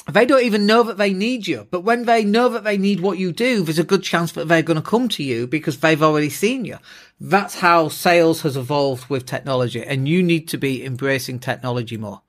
They 0.09 0.25
don't 0.25 0.45
even 0.45 0.67
know 0.67 0.85
that 0.85 0.99
they 0.99 1.13
need 1.13 1.49
you. 1.49 1.67
But 1.71 1.81
when 1.81 2.05
they 2.05 2.25
know 2.25 2.49
that 2.51 2.63
they 2.63 2.79
need 2.79 3.01
what 3.01 3.19
you 3.19 3.33
do, 3.33 3.63
there's 3.63 3.79
a 3.79 3.85
good 3.85 4.05
chance 4.05 4.33
that 4.33 4.47
they're 4.47 4.63
going 4.63 4.81
to 4.81 4.83
come 4.83 5.09
to 5.11 5.23
you 5.23 5.47
because 5.47 5.79
they've 5.79 6.03
already 6.03 6.31
seen 6.31 6.65
you. 6.65 6.79
That's 7.21 7.59
how 7.59 7.89
sales 7.89 8.43
has 8.43 8.57
evolved 8.57 9.11
with 9.11 9.27
technology 9.27 9.83
and 9.83 10.09
you 10.09 10.23
need 10.23 10.49
to 10.49 10.59
be 10.59 10.85
embracing 10.85 11.41
technology 11.41 11.97
more. 11.97 12.23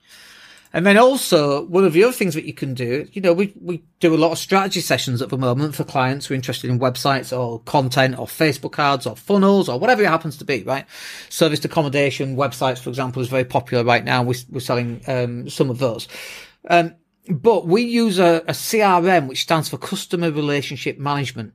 And 0.74 0.86
then 0.86 0.98
also 0.98 1.64
one 1.66 1.86
of 1.86 1.94
the 1.94 2.04
other 2.04 2.14
things 2.14 2.34
that 2.34 2.46
you 2.46 2.54
can 2.54 2.74
do, 2.74 3.08
you 3.14 3.22
know, 3.22 3.32
we, 3.32 3.54
we 3.62 3.84
do 4.00 4.14
a 4.14 4.18
lot 4.18 4.32
of 4.32 4.38
strategy 4.38 4.82
sessions 4.82 5.22
at 5.22 5.30
the 5.30 5.38
moment 5.38 5.76
for 5.76 5.84
clients 5.84 6.26
who 6.26 6.34
are 6.34 6.36
interested 6.36 6.70
in 6.70 6.80
websites 6.80 7.36
or 7.36 7.62
content 7.62 8.20
or 8.20 8.26
Facebook 8.26 8.78
ads 8.78 9.06
or 9.06 9.16
funnels 9.16 9.70
or 9.70 9.80
whatever 9.80 10.04
it 10.04 10.08
happens 10.08 10.38
to 10.38 10.46
be, 10.46 10.64
right? 10.64 10.86
Serviced 11.30 11.64
accommodation 11.64 12.36
websites, 12.36 12.80
for 12.80 12.90
example, 12.90 13.22
is 13.22 13.30
very 13.30 13.46
popular 13.46 13.84
right 13.84 14.04
now. 14.04 14.24
We're, 14.24 14.36
we're 14.50 14.60
selling, 14.60 15.02
um, 15.08 15.50
some 15.50 15.70
of 15.70 15.80
those. 15.80 16.08
Um, 16.70 16.96
but 17.30 17.68
we 17.68 17.84
use 17.84 18.20
a, 18.20 18.44
a, 18.48 18.54
CRM, 18.54 19.28
which 19.28 19.44
stands 19.44 19.70
for 19.70 19.78
Customer 19.78 20.32
Relationship 20.32 20.98
Management. 20.98 21.54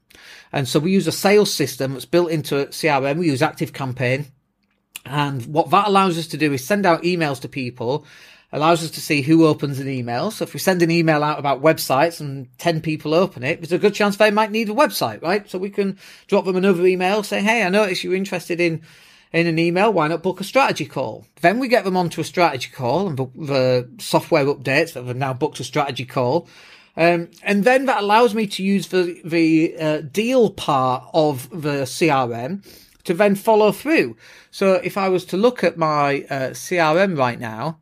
And 0.53 0.69
so 0.69 0.79
we 0.79 0.93
use 0.93 1.07
a 1.07 1.13
sales 1.13 1.53
system 1.53 1.93
that's 1.93 2.05
built 2.05 2.31
into 2.31 2.59
a 2.59 2.67
CRM. 2.67 3.19
We 3.19 3.31
use 3.31 3.43
Active 3.43 3.73
Campaign. 3.73 4.27
And 5.05 5.45
what 5.47 5.71
that 5.71 5.89
allows 5.89 6.19
us 6.19 6.27
to 6.29 6.37
do 6.37 6.53
is 6.53 6.65
send 6.65 6.87
out 6.87 7.03
emails 7.03 7.41
to 7.41 7.49
people, 7.49 8.07
allows 8.53 8.85
us 8.85 8.91
to 8.93 9.01
see 9.01 9.23
who 9.23 9.47
opens 9.47 9.81
an 9.81 9.89
email. 9.89 10.31
So 10.31 10.45
if 10.45 10.55
we 10.55 10.61
send 10.61 10.83
an 10.83 10.91
email 10.91 11.25
out 11.25 11.39
about 11.39 11.63
websites 11.63 12.21
and 12.21 12.49
10 12.59 12.83
people 12.83 13.15
open 13.15 13.43
it, 13.43 13.61
there's 13.61 13.73
a 13.73 13.79
good 13.79 13.95
chance 13.95 14.17
they 14.17 14.31
might 14.31 14.53
need 14.53 14.69
a 14.69 14.75
website, 14.75 15.23
right? 15.23 15.49
So 15.49 15.59
we 15.59 15.71
can 15.71 15.99
drop 16.29 16.45
them 16.45 16.57
another 16.57 16.87
email, 16.87 17.23
say, 17.23 17.41
Hey, 17.43 17.65
I 17.65 17.71
noticed 17.71 18.05
you're 18.05 18.15
interested 18.15 18.61
in 18.61 18.83
in 19.33 19.47
an 19.47 19.59
email, 19.59 19.93
why 19.93 20.09
not 20.09 20.23
book 20.23 20.41
a 20.41 20.45
strategy 20.45 20.85
call? 20.85 21.27
Then 21.41 21.59
we 21.59 21.69
get 21.69 21.85
them 21.85 21.97
onto 21.97 22.21
a 22.21 22.25
strategy 22.25 22.71
call 22.71 23.09
and 23.09 23.17
the, 23.17 23.27
the 23.35 23.91
software 23.99 24.45
updates 24.45 24.93
that 24.93 25.05
have 25.05 25.17
now 25.17 25.33
booked 25.33 25.61
a 25.61 25.65
strategy 25.65 26.05
call. 26.05 26.49
Um, 26.97 27.31
and 27.43 27.65
then 27.65 27.87
that 27.87 28.03
allows 28.03 28.35
me 28.35 28.47
to 28.49 28.63
use 28.63 28.89
the, 28.89 29.21
the 29.25 29.75
uh, 29.79 30.01
deal 30.03 30.51
part 30.51 31.09
of 31.15 31.49
the 31.51 31.85
CRM 31.85 32.63
to 33.05 33.15
then 33.15 33.35
follow 33.35 33.73
through. 33.73 34.17
So 34.51 34.75
if 34.75 34.99
I 34.99 35.09
was 35.09 35.25
to 35.27 35.39
look 35.39 35.65
at 35.65 35.79
my 35.79 36.27
uh, 36.29 36.51
CRM 36.51 37.17
right 37.17 37.41
now, 37.41 37.79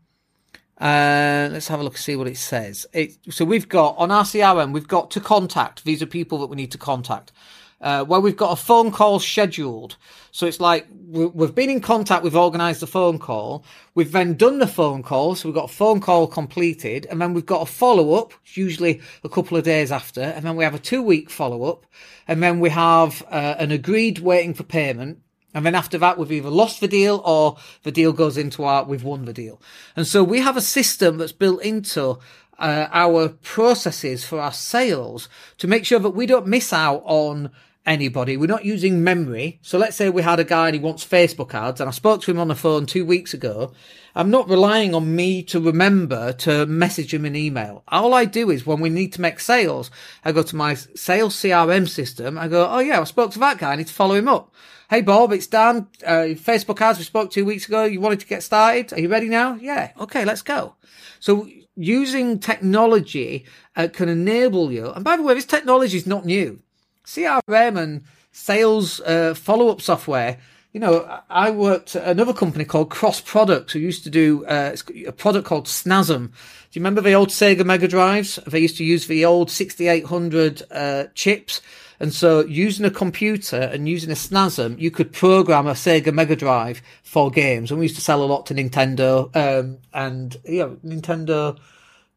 uh, 0.81 1.51
let's 1.53 1.69
have 1.69 1.81
a 1.81 1.83
look 1.83 1.95
and 1.95 2.01
see 2.01 2.17
what 2.17 2.29
it 2.29 2.39
says. 2.39 2.87
It, 2.93 3.19
so 3.29 3.45
we've 3.45 3.69
got 3.69 3.99
on 3.99 4.13
our 4.13 4.25
CRM, 4.25 4.73
we've 4.73 4.89
got 4.89 5.11
to 5.11 5.21
contact. 5.21 5.85
These 5.85 6.01
are 6.01 6.07
people 6.07 6.39
that 6.39 6.47
we 6.47 6.57
need 6.57 6.71
to 6.73 6.79
contact 6.79 7.33
uh, 7.81 8.05
where 8.05 8.21
we've 8.21 8.37
got 8.37 8.53
a 8.53 8.63
phone 8.63 8.91
call 8.91 9.19
scheduled. 9.19 9.97
So 10.33 10.47
it's 10.47 10.61
like 10.61 10.87
we've 11.09 11.55
been 11.55 11.71
in 11.71 11.81
contact, 11.81 12.23
we've 12.23 12.37
organised 12.37 12.81
the 12.81 12.87
phone 12.87 13.19
call, 13.19 13.65
we've 13.95 14.13
then 14.13 14.35
done 14.35 14.59
the 14.59 14.67
phone 14.67 15.03
call, 15.03 15.35
so 15.35 15.49
we've 15.49 15.55
got 15.55 15.71
a 15.71 15.75
phone 15.75 16.01
call 16.01 16.27
completed, 16.27 17.07
and 17.11 17.21
then 17.21 17.35
we've 17.35 17.47
got 17.47 17.63
a 17.63 17.67
follow 17.67 18.15
up, 18.15 18.33
usually 18.55 19.01
a 19.25 19.29
couple 19.29 19.57
of 19.57 19.65
days 19.65 19.91
after, 19.91 20.21
and 20.21 20.45
then 20.45 20.57
we 20.57 20.65
have 20.65 20.75
a 20.75 20.79
two 20.79 21.03
week 21.03 21.31
follow 21.31 21.65
up, 21.65 21.87
and 22.29 22.43
then 22.43 22.61
we 22.61 22.71
have 22.71 23.25
uh, 23.31 23.57
an 23.59 23.73
agreed 23.73 24.19
waiting 24.21 24.55
for 24.55 24.63
payment. 24.63 25.21
And 25.53 25.67
then 25.67 25.75
after 25.75 25.99
that, 25.99 26.17
we've 26.17 26.31
either 26.31 26.49
lost 26.49 26.81
the 26.81 26.87
deal 26.87 27.21
or 27.25 27.57
the 27.83 27.91
deal 27.91 28.13
goes 28.13 28.37
into 28.37 28.63
our, 28.63 28.85
we've 28.85 29.03
won 29.03 29.25
the 29.25 29.33
deal. 29.33 29.61
And 29.97 30.07
so 30.07 30.23
we 30.23 30.39
have 30.39 30.57
a 30.57 30.61
system 30.61 31.19
that's 31.19 31.33
built 31.33 31.61
into 31.63 32.21
uh, 32.61 32.87
our 32.93 33.31
processes 33.31 34.25
for 34.25 34.39
our 34.41 34.53
sales 34.53 35.29
to 35.59 35.67
make 35.67 35.85
sure 35.85 35.99
that 35.99 36.11
we 36.11 36.27
don't 36.27 36.47
miss 36.47 36.73
out 36.73 37.03
on 37.05 37.51
anybody. 37.91 38.37
We're 38.37 38.47
not 38.47 38.65
using 38.65 39.03
memory. 39.03 39.59
So 39.63 39.77
let's 39.77 39.97
say 39.97 40.09
we 40.09 40.23
had 40.23 40.39
a 40.39 40.45
guy 40.45 40.69
and 40.69 40.75
he 40.75 40.81
wants 40.81 41.05
Facebook 41.05 41.53
ads 41.53 41.81
and 41.81 41.89
I 41.89 41.91
spoke 41.91 42.23
to 42.23 42.31
him 42.31 42.39
on 42.39 42.49
the 42.49 42.55
phone 42.55 42.87
two 42.87 43.05
weeks 43.05 43.35
ago. 43.35 43.73
I'm 44.15 44.31
not 44.31 44.49
relying 44.49 44.95
on 44.95 45.15
me 45.15 45.43
to 45.45 45.61
remember 45.61 46.33
to 46.35 46.67
message 46.67 47.13
him 47.13 47.25
an 47.25 47.35
email. 47.35 47.83
All 47.89 48.15
I 48.15 48.25
do 48.25 48.49
is 48.51 48.65
when 48.65 48.81
we 48.81 48.91
need 48.91 49.13
to 49.15 49.21
make 49.21 49.41
sales, 49.41 49.91
I 50.25 50.31
go 50.31 50.45
to 50.45 50.57
my 50.57 50.75
sales 50.75 51.35
CRM 51.35 51.89
system. 51.89 52.39
I 52.39 52.47
go, 52.47 52.69
Oh 52.71 52.79
yeah, 52.79 53.01
I 53.01 53.05
spoke 53.05 53.33
to 53.33 53.41
that 53.41 53.59
guy. 53.59 53.73
I 53.73 53.77
need 53.77 53.89
to 53.89 53.93
follow 53.93 54.15
him 54.15 54.29
up. 54.29 54.55
Hey 54.89 55.03
Bob, 55.03 55.33
it's 55.33 55.49
Dan. 55.49 55.89
Uh, 56.07 56.35
Facebook 56.35 56.81
ads 56.81 56.99
we 56.99 57.05
spoke 57.05 57.31
two 57.31 57.45
weeks 57.45 57.67
ago. 57.67 57.85
You 57.85 58.01
wanted 58.01 58.21
to 58.21 58.27
get 58.27 58.45
started. 58.45 58.93
Are 58.93 59.01
you 59.01 59.09
ready 59.09 59.29
now? 59.29 59.55
Yeah. 59.55 59.93
Okay, 60.01 60.25
let's 60.25 60.43
go. 60.43 60.77
So 61.19 61.49
using 61.77 62.39
technology 62.39 63.47
uh, 63.75 63.89
can 63.93 64.09
enable 64.09 64.71
you. 64.71 64.91
And 64.91 65.05
by 65.05 65.17
the 65.17 65.23
way, 65.25 65.35
this 65.35 65.45
technology 65.45 65.97
is 65.97 66.07
not 66.07 66.25
new. 66.25 66.61
CRM 67.05 67.79
and 67.79 68.05
sales 68.33 69.01
uh, 69.01 69.35
follow 69.35 69.69
up 69.69 69.81
software. 69.81 70.39
You 70.73 70.79
know, 70.79 71.21
I 71.29 71.51
worked 71.51 71.97
at 71.97 72.07
another 72.07 72.33
company 72.33 72.65
called 72.65 72.91
Cross 72.91 73.23
Products 73.23 73.73
who 73.73 73.81
used 73.81 74.05
to 74.05 74.11
do 74.11 74.45
uh, 74.47 74.77
a 75.07 75.13
product 75.13 75.47
called 75.47 75.67
Snasm. 75.67 76.29
Do 76.29 76.79
you 76.79 76.81
remember 76.81 77.01
the 77.01 77.15
old 77.15 77.31
Sega 77.31 77.65
Mega 77.65 77.89
Drives? 77.89 78.37
They 78.47 78.61
used 78.61 78.77
to 78.77 78.85
use 78.85 79.09
the 79.09 79.25
old 79.25 79.51
6800 79.51 80.63
uh, 80.71 81.05
chips. 81.15 81.61
And 81.99 82.15
so 82.15 82.45
using 82.47 82.87
a 82.87 82.91
computer 82.91 83.57
and 83.59 83.89
using 83.89 84.11
a 84.11 84.15
SNASM, 84.15 84.79
you 84.79 84.91
could 84.91 85.13
program 85.13 85.67
a 85.67 85.73
Sega 85.73 86.15
Mega 86.15 86.37
Drive 86.37 86.81
for 87.03 87.31
games. 87.31 87.71
And 87.71 87.81
we 87.81 87.87
used 87.87 87.97
to 87.97 88.01
sell 88.01 88.23
a 88.23 88.25
lot 88.25 88.47
to 88.47 88.55
Nintendo, 88.55 89.35
um, 89.37 89.79
and, 89.93 90.37
know, 90.61 90.77
Nintendo, 90.85 91.59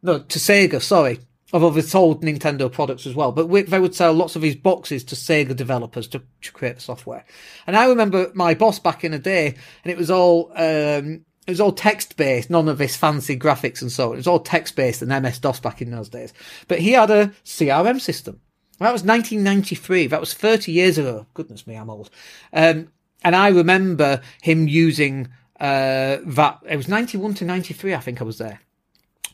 no, 0.02 0.20
to 0.20 0.40
Sega, 0.40 0.82
sorry. 0.82 1.20
Although 1.54 1.70
they 1.70 1.82
sold 1.82 2.24
Nintendo 2.24 2.70
products 2.70 3.06
as 3.06 3.14
well, 3.14 3.32
but 3.32 3.48
they 3.70 3.80
would 3.80 3.94
sell 3.94 4.12
lots 4.12 4.36
of 4.36 4.42
these 4.42 4.56
boxes 4.56 5.04
to 5.06 5.16
Sega 5.16 5.56
developers 5.56 6.08
to, 6.10 6.22
to 6.42 6.52
create 6.52 6.76
the 6.76 6.82
software. 6.82 7.24
And 7.68 7.78
I 7.78 7.86
remember 7.86 8.32
my 8.34 8.56
boss 8.56 8.80
back 8.80 9.04
in 9.04 9.12
the 9.12 9.20
day, 9.20 9.56
and 9.84 9.92
it 9.92 9.98
was 9.98 10.10
all, 10.10 10.52
um, 10.56 11.24
it 11.46 11.52
was 11.52 11.62
all 11.62 11.72
text 11.72 12.18
based, 12.18 12.50
none 12.50 12.68
of 12.68 12.80
this 12.80 12.96
fancy 12.96 13.38
graphics 13.38 13.84
and 13.84 13.92
so 13.92 14.10
on. 14.10 14.14
It 14.16 14.18
was 14.18 14.28
all 14.28 14.40
text 14.40 14.76
based 14.76 15.04
and 15.04 15.24
MS 15.24 15.40
DOS 15.40 15.60
back 15.60 15.82
in 15.82 15.92
those 15.92 16.10
days. 16.10 16.34
But 16.68 16.80
he 16.80 16.94
had 16.94 17.12
a 17.12 17.32
CRM 17.46 18.02
system. 18.02 18.42
That 18.80 18.92
was 18.92 19.04
1993. 19.04 20.08
That 20.08 20.20
was 20.20 20.34
30 20.34 20.72
years 20.72 20.98
ago. 20.98 21.28
Goodness 21.36 21.68
me, 21.68 21.76
I'm 21.76 21.90
old. 21.92 22.10
Um, 22.52 22.90
and 23.24 23.36
I 23.36 23.50
remember 23.50 24.22
him 24.42 24.68
using, 24.68 25.28
uh, 25.60 26.18
that. 26.26 26.60
It 26.68 26.78
was 26.78 26.88
91 26.88 27.36
to 27.36 27.46
93, 27.46 27.94
I 27.94 28.00
think 28.00 28.22
I 28.22 28.24
was 28.24 28.40
there. 28.40 28.60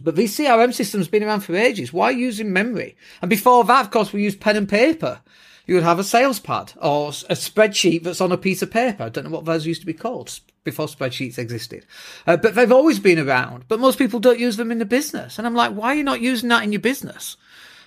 But 0.01 0.15
these 0.15 0.37
CRM 0.37 0.73
systems 0.73 1.07
been 1.07 1.23
around 1.23 1.41
for 1.41 1.55
ages. 1.55 1.93
Why 1.93 2.11
using 2.11 2.53
memory? 2.53 2.95
And 3.21 3.29
before 3.29 3.63
that, 3.65 3.85
of 3.85 3.91
course, 3.91 4.13
we 4.13 4.23
used 4.23 4.39
pen 4.39 4.55
and 4.55 4.69
paper. 4.69 5.21
You 5.65 5.75
would 5.75 5.83
have 5.83 5.99
a 5.99 6.03
sales 6.03 6.39
pad 6.39 6.73
or 6.81 7.09
a 7.09 7.35
spreadsheet 7.35 8.03
that's 8.03 8.21
on 8.21 8.31
a 8.31 8.37
piece 8.37 8.61
of 8.61 8.71
paper. 8.71 9.03
I 9.03 9.09
don't 9.09 9.25
know 9.25 9.29
what 9.29 9.45
those 9.45 9.67
used 9.67 9.81
to 9.81 9.85
be 9.85 9.93
called 9.93 10.39
before 10.63 10.87
spreadsheets 10.87 11.37
existed. 11.37 11.85
Uh, 12.25 12.37
but 12.37 12.55
they've 12.55 12.71
always 12.71 12.99
been 12.99 13.19
around. 13.19 13.65
But 13.67 13.79
most 13.79 13.99
people 13.99 14.19
don't 14.19 14.39
use 14.39 14.57
them 14.57 14.71
in 14.71 14.79
the 14.79 14.85
business. 14.85 15.37
And 15.37 15.45
I'm 15.45 15.55
like, 15.55 15.73
why 15.73 15.89
are 15.89 15.95
you 15.95 16.03
not 16.03 16.21
using 16.21 16.49
that 16.49 16.63
in 16.63 16.71
your 16.71 16.81
business? 16.81 17.37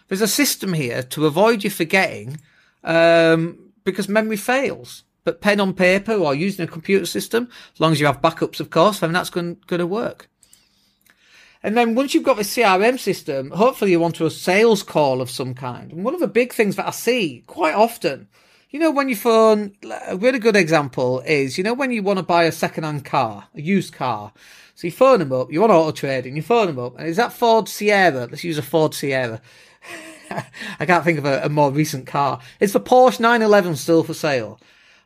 There's 0.08 0.20
a 0.20 0.28
system 0.28 0.74
here 0.74 1.02
to 1.02 1.26
avoid 1.26 1.64
you 1.64 1.70
forgetting 1.70 2.38
um, 2.84 3.72
because 3.84 4.08
memory 4.08 4.36
fails. 4.36 5.04
But 5.24 5.40
pen 5.40 5.60
on 5.60 5.72
paper 5.74 6.14
or 6.14 6.34
using 6.34 6.64
a 6.64 6.68
computer 6.68 7.06
system, 7.06 7.48
as 7.74 7.80
long 7.80 7.92
as 7.92 8.00
you 8.00 8.06
have 8.06 8.20
backups, 8.20 8.60
of 8.60 8.70
course, 8.70 9.00
then 9.00 9.12
that's 9.12 9.30
going, 9.30 9.58
going 9.66 9.80
to 9.80 9.86
work. 9.86 10.28
And 11.62 11.76
then 11.76 11.94
once 11.94 12.12
you've 12.12 12.24
got 12.24 12.36
the 12.36 12.42
CRM 12.42 12.98
system, 12.98 13.50
hopefully 13.50 13.92
you 13.92 14.00
want 14.00 14.16
to 14.16 14.26
a 14.26 14.30
sales 14.30 14.82
call 14.82 15.20
of 15.20 15.30
some 15.30 15.54
kind. 15.54 15.92
And 15.92 16.04
one 16.04 16.14
of 16.14 16.20
the 16.20 16.26
big 16.26 16.52
things 16.52 16.76
that 16.76 16.88
I 16.88 16.90
see 16.90 17.44
quite 17.46 17.74
often, 17.74 18.28
you 18.70 18.80
know, 18.80 18.90
when 18.90 19.08
you 19.08 19.14
phone, 19.14 19.76
a 20.06 20.16
really 20.16 20.40
good 20.40 20.56
example 20.56 21.20
is, 21.20 21.58
you 21.58 21.64
know, 21.64 21.74
when 21.74 21.92
you 21.92 22.02
want 22.02 22.18
to 22.18 22.24
buy 22.24 22.44
a 22.44 22.52
second-hand 22.52 23.04
car, 23.04 23.46
a 23.54 23.60
used 23.60 23.92
car. 23.92 24.32
So 24.74 24.86
you 24.86 24.92
phone 24.92 25.20
them 25.20 25.32
up, 25.32 25.52
you 25.52 25.60
want 25.60 25.72
auto 25.72 25.92
trading, 25.92 26.34
you 26.34 26.42
phone 26.42 26.66
them 26.66 26.78
up, 26.78 26.98
and 26.98 27.06
is 27.06 27.18
that 27.18 27.32
Ford 27.32 27.68
Sierra? 27.68 28.26
Let's 28.26 28.42
use 28.42 28.58
a 28.58 28.62
Ford 28.62 28.94
Sierra. 28.94 29.40
I 30.80 30.86
can't 30.86 31.04
think 31.04 31.18
of 31.18 31.26
a, 31.26 31.42
a, 31.44 31.48
more 31.48 31.70
recent 31.70 32.06
car. 32.06 32.40
Is 32.58 32.72
the 32.72 32.80
Porsche 32.80 33.20
911 33.20 33.76
still 33.76 34.02
for 34.02 34.14
sale? 34.14 34.58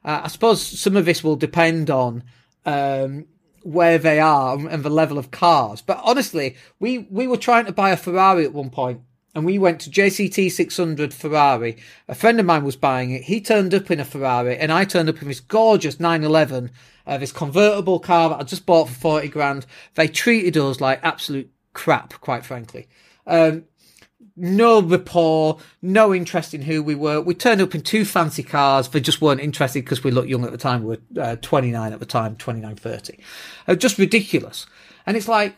Uh, 0.04 0.20
I 0.24 0.28
suppose 0.28 0.62
some 0.62 0.96
of 0.96 1.04
this 1.04 1.24
will 1.24 1.36
depend 1.36 1.90
on 1.90 2.22
um, 2.64 3.26
where 3.66 3.98
they 3.98 4.20
are 4.20 4.56
and 4.56 4.82
the 4.82 4.90
level 4.90 5.18
of 5.18 5.30
cars. 5.30 5.82
But 5.82 6.00
honestly, 6.04 6.56
we, 6.78 6.98
we 7.10 7.26
were 7.26 7.36
trying 7.36 7.66
to 7.66 7.72
buy 7.72 7.90
a 7.90 7.96
Ferrari 7.96 8.44
at 8.44 8.52
one 8.52 8.70
point 8.70 9.00
and 9.34 9.44
we 9.44 9.58
went 9.58 9.80
to 9.82 9.90
JCT 9.90 10.50
600 10.50 11.12
Ferrari. 11.12 11.76
A 12.08 12.14
friend 12.14 12.38
of 12.38 12.46
mine 12.46 12.64
was 12.64 12.76
buying 12.76 13.10
it. 13.10 13.24
He 13.24 13.40
turned 13.40 13.74
up 13.74 13.90
in 13.90 14.00
a 14.00 14.04
Ferrari 14.04 14.56
and 14.56 14.72
I 14.72 14.84
turned 14.84 15.08
up 15.08 15.20
in 15.20 15.28
this 15.28 15.40
gorgeous 15.40 15.98
911, 15.98 16.70
uh, 17.06 17.18
this 17.18 17.32
convertible 17.32 17.98
car 17.98 18.30
that 18.30 18.40
I 18.40 18.44
just 18.44 18.66
bought 18.66 18.88
for 18.88 18.94
40 18.94 19.28
grand. 19.28 19.66
They 19.94 20.08
treated 20.08 20.56
us 20.56 20.80
like 20.80 21.00
absolute 21.02 21.50
crap, 21.72 22.20
quite 22.20 22.46
frankly. 22.46 22.88
Um, 23.26 23.64
no 24.36 24.82
rapport, 24.82 25.58
no 25.82 26.14
interest 26.14 26.54
in 26.54 26.62
who 26.62 26.82
we 26.82 26.94
were. 26.94 27.20
We 27.20 27.34
turned 27.34 27.60
up 27.60 27.74
in 27.74 27.82
two 27.82 28.04
fancy 28.04 28.42
cars. 28.42 28.88
They 28.88 29.00
just 29.00 29.20
weren't 29.20 29.40
interested 29.40 29.84
because 29.84 30.02
we 30.02 30.10
looked 30.10 30.28
young 30.28 30.44
at 30.44 30.52
the 30.52 30.58
time. 30.58 30.84
We 30.84 30.96
were 30.96 31.22
uh, 31.22 31.36
29 31.36 31.92
at 31.92 32.00
the 32.00 32.06
time, 32.06 32.36
29, 32.36 32.76
30. 32.76 33.18
Uh, 33.68 33.74
just 33.74 33.98
ridiculous. 33.98 34.66
And 35.06 35.16
it's 35.16 35.28
like, 35.28 35.54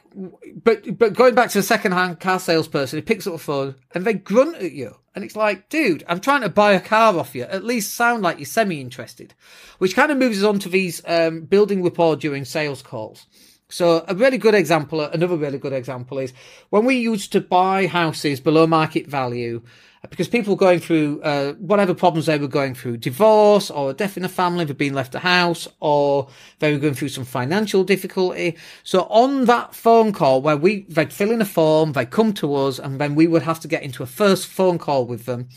but, 0.62 0.98
but 0.98 1.14
going 1.14 1.34
back 1.34 1.48
to 1.50 1.58
the 1.58 1.62
second-hand 1.62 2.20
car 2.20 2.38
salesperson, 2.38 2.98
he 2.98 3.02
picks 3.02 3.26
up 3.26 3.32
the 3.32 3.38
phone 3.38 3.76
and 3.94 4.04
they 4.04 4.12
grunt 4.12 4.56
at 4.56 4.72
you. 4.72 4.96
And 5.14 5.24
it's 5.24 5.36
like, 5.36 5.70
dude, 5.70 6.04
I'm 6.06 6.20
trying 6.20 6.42
to 6.42 6.50
buy 6.50 6.74
a 6.74 6.80
car 6.80 7.18
off 7.18 7.34
you. 7.34 7.44
At 7.44 7.64
least 7.64 7.94
sound 7.94 8.22
like 8.22 8.38
you're 8.38 8.46
semi-interested. 8.46 9.34
Which 9.78 9.96
kind 9.96 10.12
of 10.12 10.18
moves 10.18 10.38
us 10.38 10.44
on 10.44 10.58
to 10.60 10.68
these, 10.68 11.00
um, 11.06 11.40
building 11.40 11.82
rapport 11.82 12.16
during 12.16 12.44
sales 12.44 12.82
calls. 12.82 13.26
So 13.70 14.02
a 14.08 14.14
really 14.14 14.38
good 14.38 14.54
example, 14.54 15.02
another 15.02 15.36
really 15.36 15.58
good 15.58 15.74
example 15.74 16.18
is 16.18 16.32
when 16.70 16.86
we 16.86 16.96
used 16.96 17.32
to 17.32 17.40
buy 17.42 17.86
houses 17.86 18.40
below 18.40 18.66
market 18.66 19.06
value 19.06 19.62
because 20.08 20.26
people 20.26 20.54
were 20.54 20.58
going 20.58 20.78
through 20.80 21.20
uh, 21.20 21.52
whatever 21.54 21.92
problems 21.92 22.24
they 22.24 22.38
were 22.38 22.48
going 22.48 22.74
through, 22.74 22.96
divorce 22.96 23.70
or 23.70 23.90
a 23.90 23.92
death 23.92 24.16
in 24.16 24.22
the 24.22 24.28
family, 24.28 24.64
they've 24.64 24.78
been 24.78 24.94
left 24.94 25.14
a 25.14 25.18
house, 25.18 25.68
or 25.80 26.28
they 26.60 26.72
were 26.72 26.78
going 26.78 26.94
through 26.94 27.10
some 27.10 27.26
financial 27.26 27.84
difficulty. 27.84 28.56
So 28.84 29.02
on 29.10 29.44
that 29.46 29.74
phone 29.74 30.12
call 30.12 30.40
where 30.40 30.56
we 30.56 30.84
they'd 30.88 31.12
fill 31.12 31.30
in 31.30 31.42
a 31.42 31.44
form, 31.44 31.92
they 31.92 32.06
come 32.06 32.32
to 32.34 32.54
us, 32.54 32.78
and 32.78 32.98
then 32.98 33.14
we 33.14 33.26
would 33.26 33.42
have 33.42 33.60
to 33.60 33.68
get 33.68 33.82
into 33.82 34.02
a 34.02 34.06
first 34.06 34.46
phone 34.46 34.78
call 34.78 35.04
with 35.04 35.26
them. 35.26 35.50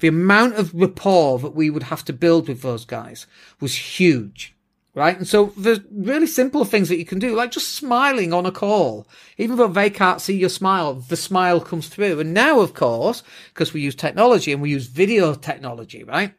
The 0.00 0.08
amount 0.08 0.56
of 0.56 0.74
rapport 0.74 1.38
that 1.38 1.54
we 1.54 1.70
would 1.70 1.84
have 1.84 2.04
to 2.06 2.12
build 2.12 2.48
with 2.48 2.60
those 2.60 2.84
guys 2.84 3.26
was 3.58 3.74
huge 3.74 4.54
right? 4.98 5.16
And 5.16 5.26
so 5.26 5.52
there's 5.56 5.80
really 5.90 6.26
simple 6.26 6.64
things 6.64 6.88
that 6.88 6.98
you 6.98 7.04
can 7.04 7.20
do, 7.20 7.34
like 7.34 7.52
just 7.52 7.74
smiling 7.74 8.32
on 8.32 8.44
a 8.44 8.50
call. 8.50 9.06
Even 9.38 9.56
though 9.56 9.68
they 9.68 9.88
can't 9.88 10.20
see 10.20 10.36
your 10.36 10.48
smile, 10.48 10.94
the 10.94 11.16
smile 11.16 11.60
comes 11.60 11.88
through. 11.88 12.18
And 12.18 12.34
now, 12.34 12.60
of 12.60 12.74
course, 12.74 13.22
because 13.54 13.72
we 13.72 13.80
use 13.80 13.94
technology 13.94 14.52
and 14.52 14.60
we 14.60 14.70
use 14.70 14.86
video 14.86 15.34
technology, 15.34 16.02
right? 16.02 16.34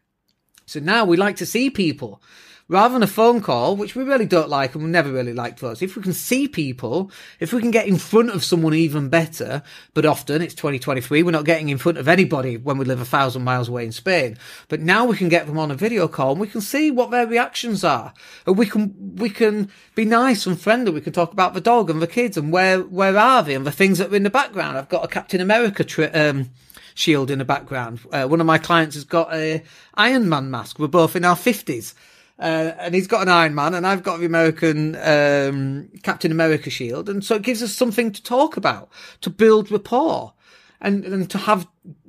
So 0.65 0.79
now 0.79 1.05
we 1.05 1.17
like 1.17 1.37
to 1.37 1.45
see 1.45 1.69
people 1.69 2.21
rather 2.69 2.93
than 2.93 3.03
a 3.03 3.07
phone 3.07 3.41
call, 3.41 3.75
which 3.75 3.95
we 3.95 4.03
really 4.03 4.27
don't 4.27 4.47
like 4.47 4.75
and 4.75 4.83
we 4.83 4.89
never 4.89 5.11
really 5.11 5.33
liked 5.33 5.61
us. 5.63 5.81
If 5.81 5.95
we 5.95 6.03
can 6.03 6.13
see 6.13 6.47
people, 6.47 7.11
if 7.39 7.51
we 7.51 7.61
can 7.61 7.71
get 7.71 7.87
in 7.87 7.97
front 7.97 8.29
of 8.29 8.43
someone 8.43 8.75
even 8.75 9.09
better, 9.09 9.63
but 9.95 10.05
often 10.05 10.43
it's 10.43 10.53
2023, 10.53 11.23
we're 11.23 11.31
not 11.31 11.45
getting 11.45 11.69
in 11.69 11.79
front 11.79 11.97
of 11.97 12.07
anybody 12.07 12.57
when 12.57 12.77
we 12.77 12.85
live 12.85 13.01
a 13.01 13.05
thousand 13.05 13.43
miles 13.43 13.67
away 13.67 13.85
in 13.85 13.91
Spain. 13.91 14.37
But 14.67 14.81
now 14.81 15.03
we 15.03 15.17
can 15.17 15.29
get 15.29 15.47
them 15.47 15.57
on 15.57 15.71
a 15.71 15.75
video 15.75 16.07
call 16.07 16.31
and 16.31 16.39
we 16.39 16.47
can 16.47 16.61
see 16.61 16.91
what 16.91 17.09
their 17.09 17.25
reactions 17.25 17.83
are. 17.83 18.13
And 18.45 18.55
we 18.55 18.67
can, 18.67 19.15
we 19.15 19.31
can 19.31 19.69
be 19.95 20.05
nice 20.05 20.45
and 20.45 20.59
friendly. 20.61 20.91
We 20.91 21.01
can 21.01 21.13
talk 21.13 21.33
about 21.33 21.55
the 21.55 21.61
dog 21.61 21.89
and 21.89 22.01
the 22.01 22.07
kids 22.07 22.37
and 22.37 22.53
where, 22.53 22.81
where 22.81 23.17
are 23.17 23.41
they 23.41 23.55
and 23.55 23.65
the 23.65 23.71
things 23.71 23.97
that 23.97 24.11
are 24.11 24.15
in 24.15 24.23
the 24.23 24.29
background. 24.29 24.77
I've 24.77 24.89
got 24.89 25.03
a 25.03 25.07
Captain 25.07 25.41
America 25.41 25.83
tri- 25.83 26.05
um, 26.05 26.51
shield 26.93 27.31
in 27.31 27.39
the 27.39 27.45
background. 27.45 28.01
Uh, 28.11 28.27
one 28.27 28.41
of 28.41 28.45
my 28.45 28.59
clients 28.59 28.95
has 28.95 29.05
got 29.05 29.33
a 29.33 29.63
Iron 29.95 30.29
Man 30.29 30.51
mask. 30.51 30.77
We're 30.77 30.87
both 30.87 31.15
in 31.15 31.25
our 31.25 31.35
fifties. 31.35 31.95
Uh, 32.39 32.73
and 32.79 32.95
he's 32.95 33.07
got 33.07 33.21
an 33.21 33.27
Iron 33.27 33.53
Man, 33.53 33.73
and 33.73 33.85
I've 33.85 34.03
got 34.03 34.19
the 34.19 34.25
American 34.25 34.95
um, 34.95 35.89
Captain 36.03 36.31
America 36.31 36.69
shield, 36.69 37.09
and 37.09 37.23
so 37.23 37.35
it 37.35 37.41
gives 37.41 37.61
us 37.61 37.73
something 37.73 38.13
to 38.13 38.23
talk 38.23 38.55
about, 38.55 38.89
to 39.21 39.29
build 39.29 39.69
rapport, 39.69 40.33
and 40.79 41.03
and 41.03 41.29
to 41.29 41.37
have 41.37 41.67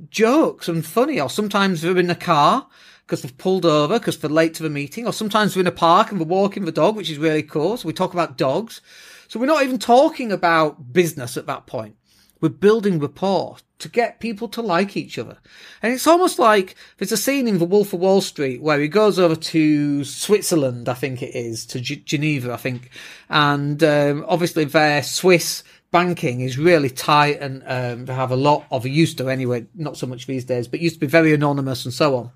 jokes 0.08 0.68
and 0.68 0.86
funny. 0.86 1.20
Or 1.20 1.28
sometimes 1.28 1.82
we're 1.82 1.98
in 1.98 2.06
the 2.06 2.14
car 2.14 2.68
because 3.04 3.22
they've 3.22 3.38
pulled 3.38 3.66
over 3.66 3.98
because 3.98 4.18
they're 4.18 4.30
late 4.30 4.54
to 4.54 4.62
the 4.62 4.70
meeting, 4.70 5.04
or 5.04 5.12
sometimes 5.12 5.56
we're 5.56 5.62
in 5.62 5.66
a 5.66 5.72
park 5.72 6.12
and 6.12 6.20
we're 6.20 6.26
walking 6.26 6.64
the 6.64 6.70
dog, 6.70 6.94
which 6.94 7.10
is 7.10 7.18
really 7.18 7.42
cool. 7.42 7.76
So 7.76 7.88
we 7.88 7.92
talk 7.92 8.12
about 8.12 8.38
dogs. 8.38 8.80
So 9.26 9.40
we're 9.40 9.46
not 9.46 9.64
even 9.64 9.78
talking 9.78 10.30
about 10.30 10.92
business 10.92 11.36
at 11.36 11.46
that 11.46 11.66
point. 11.66 11.96
We're 12.40 12.50
building 12.50 13.00
rapport 13.00 13.58
to 13.80 13.88
get 13.88 14.20
people 14.20 14.48
to 14.48 14.62
like 14.62 14.96
each 14.96 15.18
other. 15.18 15.38
And 15.82 15.92
it's 15.92 16.06
almost 16.06 16.38
like 16.38 16.76
there's 16.98 17.12
a 17.12 17.16
scene 17.16 17.48
in 17.48 17.58
The 17.58 17.64
Wolf 17.64 17.92
of 17.92 18.00
Wall 18.00 18.20
Street 18.20 18.62
where 18.62 18.78
he 18.80 18.88
goes 18.88 19.18
over 19.18 19.34
to 19.34 20.04
Switzerland, 20.04 20.88
I 20.88 20.94
think 20.94 21.22
it 21.22 21.34
is, 21.34 21.66
to 21.66 21.80
G- 21.80 22.02
Geneva, 22.04 22.52
I 22.52 22.56
think. 22.56 22.90
And 23.28 23.82
um, 23.82 24.24
obviously 24.28 24.64
their 24.64 25.02
Swiss 25.02 25.64
banking 25.90 26.40
is 26.40 26.56
really 26.56 26.90
tight 26.90 27.40
and 27.40 27.62
um, 27.66 28.04
they 28.06 28.14
have 28.14 28.30
a 28.30 28.36
lot 28.36 28.66
of, 28.70 28.86
used 28.86 29.18
to 29.18 29.28
anyway, 29.28 29.66
not 29.74 29.96
so 29.96 30.06
much 30.06 30.26
these 30.26 30.44
days, 30.44 30.68
but 30.68 30.80
used 30.80 30.96
to 30.96 31.00
be 31.00 31.06
very 31.06 31.34
anonymous 31.34 31.84
and 31.84 31.92
so 31.92 32.16
on. 32.16 32.30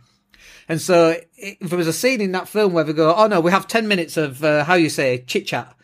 And 0.68 0.80
so 0.80 1.20
it, 1.36 1.58
there 1.60 1.78
was 1.78 1.86
a 1.86 1.92
scene 1.92 2.20
in 2.20 2.32
that 2.32 2.48
film 2.48 2.72
where 2.72 2.84
they 2.84 2.92
go, 2.92 3.14
oh 3.14 3.26
no, 3.26 3.40
we 3.40 3.50
have 3.50 3.68
10 3.68 3.86
minutes 3.86 4.16
of, 4.16 4.42
uh, 4.42 4.64
how 4.64 4.74
you 4.74 4.88
say, 4.88 5.18
chit 5.26 5.46
chat. 5.46 5.74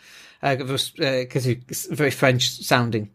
Because 0.42 0.92
uh, 0.98 1.04
uh, 1.04 1.54
it's 1.68 1.86
very 1.86 2.10
French 2.10 2.48
sounding. 2.48 3.10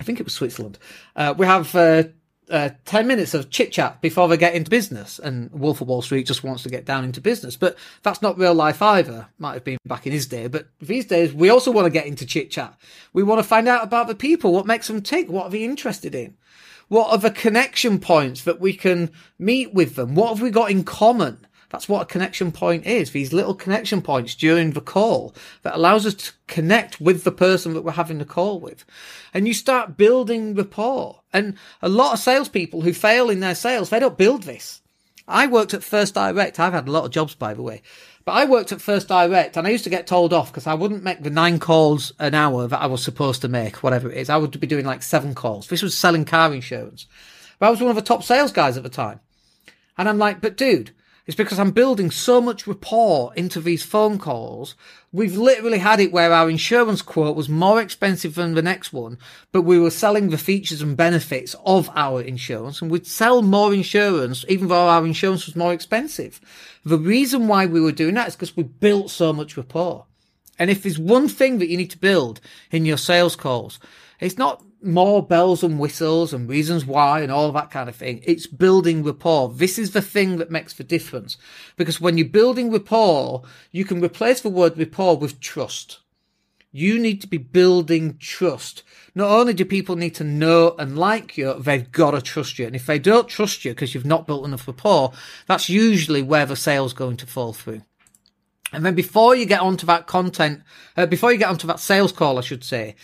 I 0.00 0.02
think 0.02 0.18
it 0.18 0.24
was 0.24 0.32
Switzerland. 0.32 0.78
Uh, 1.14 1.34
we 1.36 1.44
have 1.44 1.74
uh, 1.74 2.04
uh, 2.50 2.70
10 2.86 3.06
minutes 3.06 3.34
of 3.34 3.50
chit 3.50 3.70
chat 3.70 4.00
before 4.00 4.28
they 4.28 4.36
get 4.36 4.54
into 4.54 4.70
business. 4.70 5.18
And 5.18 5.52
Wolf 5.52 5.80
of 5.80 5.88
Wall 5.88 6.02
Street 6.02 6.26
just 6.26 6.42
wants 6.42 6.62
to 6.64 6.70
get 6.70 6.86
down 6.86 7.04
into 7.04 7.20
business. 7.20 7.56
But 7.56 7.76
that's 8.02 8.22
not 8.22 8.38
real 8.38 8.54
life 8.54 8.82
either. 8.82 9.28
Might 9.38 9.54
have 9.54 9.64
been 9.64 9.78
back 9.84 10.06
in 10.06 10.12
his 10.12 10.26
day. 10.26 10.48
But 10.48 10.68
these 10.80 11.04
days, 11.04 11.32
we 11.32 11.50
also 11.50 11.70
want 11.70 11.84
to 11.84 11.90
get 11.90 12.06
into 12.06 12.26
chit 12.26 12.50
chat. 12.50 12.78
We 13.12 13.22
want 13.22 13.40
to 13.40 13.46
find 13.46 13.68
out 13.68 13.84
about 13.84 14.08
the 14.08 14.14
people. 14.14 14.52
What 14.52 14.66
makes 14.66 14.88
them 14.88 15.02
tick? 15.02 15.28
What 15.28 15.44
are 15.44 15.50
they 15.50 15.64
interested 15.64 16.14
in? 16.14 16.36
What 16.88 17.10
are 17.10 17.18
the 17.18 17.30
connection 17.30 18.00
points 18.00 18.42
that 18.44 18.60
we 18.60 18.72
can 18.72 19.12
meet 19.38 19.72
with 19.72 19.94
them? 19.94 20.16
What 20.16 20.30
have 20.30 20.42
we 20.42 20.50
got 20.50 20.70
in 20.70 20.82
common? 20.82 21.46
That's 21.70 21.88
what 21.88 22.02
a 22.02 22.06
connection 22.06 22.52
point 22.52 22.84
is. 22.84 23.12
These 23.12 23.32
little 23.32 23.54
connection 23.54 24.02
points 24.02 24.34
during 24.34 24.72
the 24.72 24.80
call 24.80 25.34
that 25.62 25.76
allows 25.76 26.04
us 26.04 26.14
to 26.14 26.32
connect 26.48 27.00
with 27.00 27.22
the 27.22 27.32
person 27.32 27.74
that 27.74 27.82
we're 27.82 27.92
having 27.92 28.18
the 28.18 28.24
call 28.24 28.60
with. 28.60 28.84
And 29.32 29.46
you 29.46 29.54
start 29.54 29.96
building 29.96 30.54
rapport. 30.54 31.22
And 31.32 31.56
a 31.80 31.88
lot 31.88 32.12
of 32.12 32.18
salespeople 32.18 32.82
who 32.82 32.92
fail 32.92 33.30
in 33.30 33.40
their 33.40 33.54
sales, 33.54 33.90
they 33.90 34.00
don't 34.00 34.18
build 34.18 34.42
this. 34.42 34.82
I 35.28 35.46
worked 35.46 35.72
at 35.72 35.84
First 35.84 36.14
Direct. 36.14 36.58
I've 36.58 36.72
had 36.72 36.88
a 36.88 36.90
lot 36.90 37.04
of 37.04 37.12
jobs, 37.12 37.36
by 37.36 37.54
the 37.54 37.62
way. 37.62 37.82
But 38.24 38.32
I 38.32 38.46
worked 38.46 38.72
at 38.72 38.80
First 38.80 39.06
Direct 39.06 39.56
and 39.56 39.64
I 39.64 39.70
used 39.70 39.84
to 39.84 39.90
get 39.90 40.08
told 40.08 40.32
off 40.32 40.50
because 40.50 40.66
I 40.66 40.74
wouldn't 40.74 41.04
make 41.04 41.22
the 41.22 41.30
nine 41.30 41.60
calls 41.60 42.12
an 42.18 42.34
hour 42.34 42.66
that 42.66 42.82
I 42.82 42.86
was 42.86 43.02
supposed 43.02 43.42
to 43.42 43.48
make, 43.48 43.82
whatever 43.84 44.10
it 44.10 44.18
is. 44.18 44.28
I 44.28 44.36
would 44.38 44.58
be 44.58 44.66
doing 44.66 44.84
like 44.84 45.04
seven 45.04 45.36
calls. 45.36 45.68
This 45.68 45.82
was 45.82 45.96
selling 45.96 46.24
car 46.24 46.52
insurance. 46.52 47.06
But 47.60 47.66
I 47.66 47.70
was 47.70 47.80
one 47.80 47.90
of 47.90 47.96
the 47.96 48.02
top 48.02 48.24
sales 48.24 48.50
guys 48.50 48.76
at 48.76 48.82
the 48.82 48.88
time. 48.88 49.20
And 49.96 50.08
I'm 50.08 50.18
like, 50.18 50.40
but 50.40 50.56
dude, 50.56 50.90
it's 51.26 51.36
because 51.36 51.58
I'm 51.58 51.70
building 51.70 52.10
so 52.10 52.40
much 52.40 52.66
rapport 52.66 53.32
into 53.34 53.60
these 53.60 53.82
phone 53.82 54.18
calls. 54.18 54.74
We've 55.12 55.36
literally 55.36 55.78
had 55.78 56.00
it 56.00 56.12
where 56.12 56.32
our 56.32 56.48
insurance 56.48 57.02
quote 57.02 57.36
was 57.36 57.48
more 57.48 57.80
expensive 57.80 58.34
than 58.34 58.54
the 58.54 58.62
next 58.62 58.92
one, 58.92 59.18
but 59.52 59.62
we 59.62 59.78
were 59.78 59.90
selling 59.90 60.30
the 60.30 60.38
features 60.38 60.82
and 60.82 60.96
benefits 60.96 61.54
of 61.64 61.90
our 61.94 62.22
insurance 62.22 62.80
and 62.80 62.90
we'd 62.90 63.06
sell 63.06 63.42
more 63.42 63.74
insurance 63.74 64.44
even 64.48 64.68
though 64.68 64.88
our 64.88 65.04
insurance 65.04 65.46
was 65.46 65.56
more 65.56 65.72
expensive. 65.72 66.40
The 66.84 66.98
reason 66.98 67.48
why 67.48 67.66
we 67.66 67.80
were 67.80 67.92
doing 67.92 68.14
that 68.14 68.28
is 68.28 68.36
because 68.36 68.56
we 68.56 68.62
built 68.62 69.10
so 69.10 69.32
much 69.32 69.56
rapport. 69.56 70.06
And 70.58 70.70
if 70.70 70.82
there's 70.82 70.98
one 70.98 71.28
thing 71.28 71.58
that 71.58 71.68
you 71.68 71.76
need 71.76 71.90
to 71.90 71.98
build 71.98 72.40
in 72.70 72.84
your 72.84 72.98
sales 72.98 73.34
calls, 73.34 73.78
it's 74.20 74.38
not 74.38 74.62
more 74.82 75.26
bells 75.26 75.62
and 75.62 75.78
whistles 75.78 76.32
and 76.32 76.48
reasons 76.48 76.86
why 76.86 77.20
and 77.20 77.30
all 77.30 77.52
that 77.52 77.70
kind 77.70 77.88
of 77.88 77.96
thing. 77.96 78.22
It's 78.24 78.46
building 78.46 79.02
rapport. 79.02 79.50
This 79.50 79.78
is 79.78 79.92
the 79.92 80.02
thing 80.02 80.38
that 80.38 80.50
makes 80.50 80.74
the 80.74 80.84
difference. 80.84 81.36
Because 81.76 82.00
when 82.00 82.18
you're 82.18 82.28
building 82.28 82.70
rapport, 82.70 83.42
you 83.70 83.84
can 83.84 84.02
replace 84.02 84.40
the 84.40 84.48
word 84.48 84.78
rapport 84.78 85.16
with 85.16 85.40
trust. 85.40 86.00
You 86.72 86.98
need 86.98 87.20
to 87.20 87.26
be 87.26 87.38
building 87.38 88.16
trust. 88.18 88.84
Not 89.14 89.30
only 89.30 89.54
do 89.54 89.64
people 89.64 89.96
need 89.96 90.14
to 90.16 90.24
know 90.24 90.76
and 90.78 90.96
like 90.96 91.36
you, 91.36 91.54
they've 91.54 91.90
got 91.90 92.12
to 92.12 92.22
trust 92.22 92.58
you. 92.58 92.66
And 92.66 92.76
if 92.76 92.86
they 92.86 92.98
don't 92.98 93.28
trust 93.28 93.64
you 93.64 93.72
because 93.72 93.94
you've 93.94 94.06
not 94.06 94.26
built 94.26 94.44
enough 94.44 94.68
rapport, 94.68 95.12
that's 95.46 95.68
usually 95.68 96.22
where 96.22 96.46
the 96.46 96.56
sale's 96.56 96.92
going 96.92 97.16
to 97.18 97.26
fall 97.26 97.52
through. 97.52 97.82
And 98.72 98.86
then 98.86 98.94
before 98.94 99.34
you 99.34 99.46
get 99.46 99.60
onto 99.60 99.84
that 99.86 100.06
content, 100.06 100.62
uh, 100.96 101.06
before 101.06 101.32
you 101.32 101.38
get 101.38 101.48
onto 101.48 101.66
that 101.66 101.80
sales 101.80 102.12
call, 102.12 102.38
I 102.38 102.42
should 102.42 102.62
say, 102.62 102.94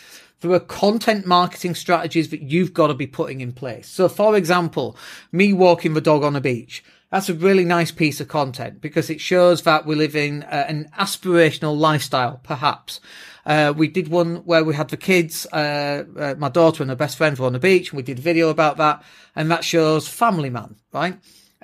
there 0.41 0.53
are 0.53 0.61
content 0.61 1.27
marketing 1.27 1.75
strategies 1.75 2.29
that 2.31 2.43
you've 2.43 2.75
got 2.75 2.89
to 2.89 2.95
be 2.95 3.07
putting 3.07 3.41
in 3.41 3.53
place. 3.53 3.89
So, 3.89 4.09
for 4.09 4.37
example, 4.37 4.97
me 5.33 5.53
walking 5.53 5.95
the 5.95 6.01
dog 6.01 6.23
on 6.23 6.37
a 6.37 6.41
beach. 6.41 6.85
That's 7.11 7.29
a 7.29 7.35
really 7.35 7.65
nice 7.65 7.93
piece 7.93 8.21
of 8.21 8.29
content 8.29 8.81
because 8.81 9.11
it 9.11 9.21
shows 9.21 9.63
that 9.63 9.87
we're 9.87 9.97
living 9.97 10.43
uh, 10.43 10.67
an 10.69 10.91
aspirational 10.99 11.77
lifestyle, 11.77 12.41
perhaps. 12.43 13.01
Uh, 13.47 13.73
we 13.77 13.87
did 13.87 14.09
one 14.09 14.37
where 14.39 14.65
we 14.65 14.75
had 14.75 14.89
the 14.89 14.97
kids, 14.97 15.47
uh, 15.53 16.05
uh, 16.19 16.35
my 16.37 16.49
daughter 16.49 16.83
and 16.83 16.91
her 16.91 16.97
best 16.97 17.17
friend 17.17 17.39
were 17.39 17.47
on 17.47 17.53
the 17.53 17.61
beach, 17.61 17.91
and 17.91 17.97
we 17.97 18.03
did 18.03 18.19
a 18.19 18.23
video 18.23 18.49
about 18.49 18.77
that, 18.77 19.05
and 19.37 19.51
that 19.51 19.63
shows 19.63 20.09
family 20.09 20.51
man, 20.51 20.75
right? 20.93 21.17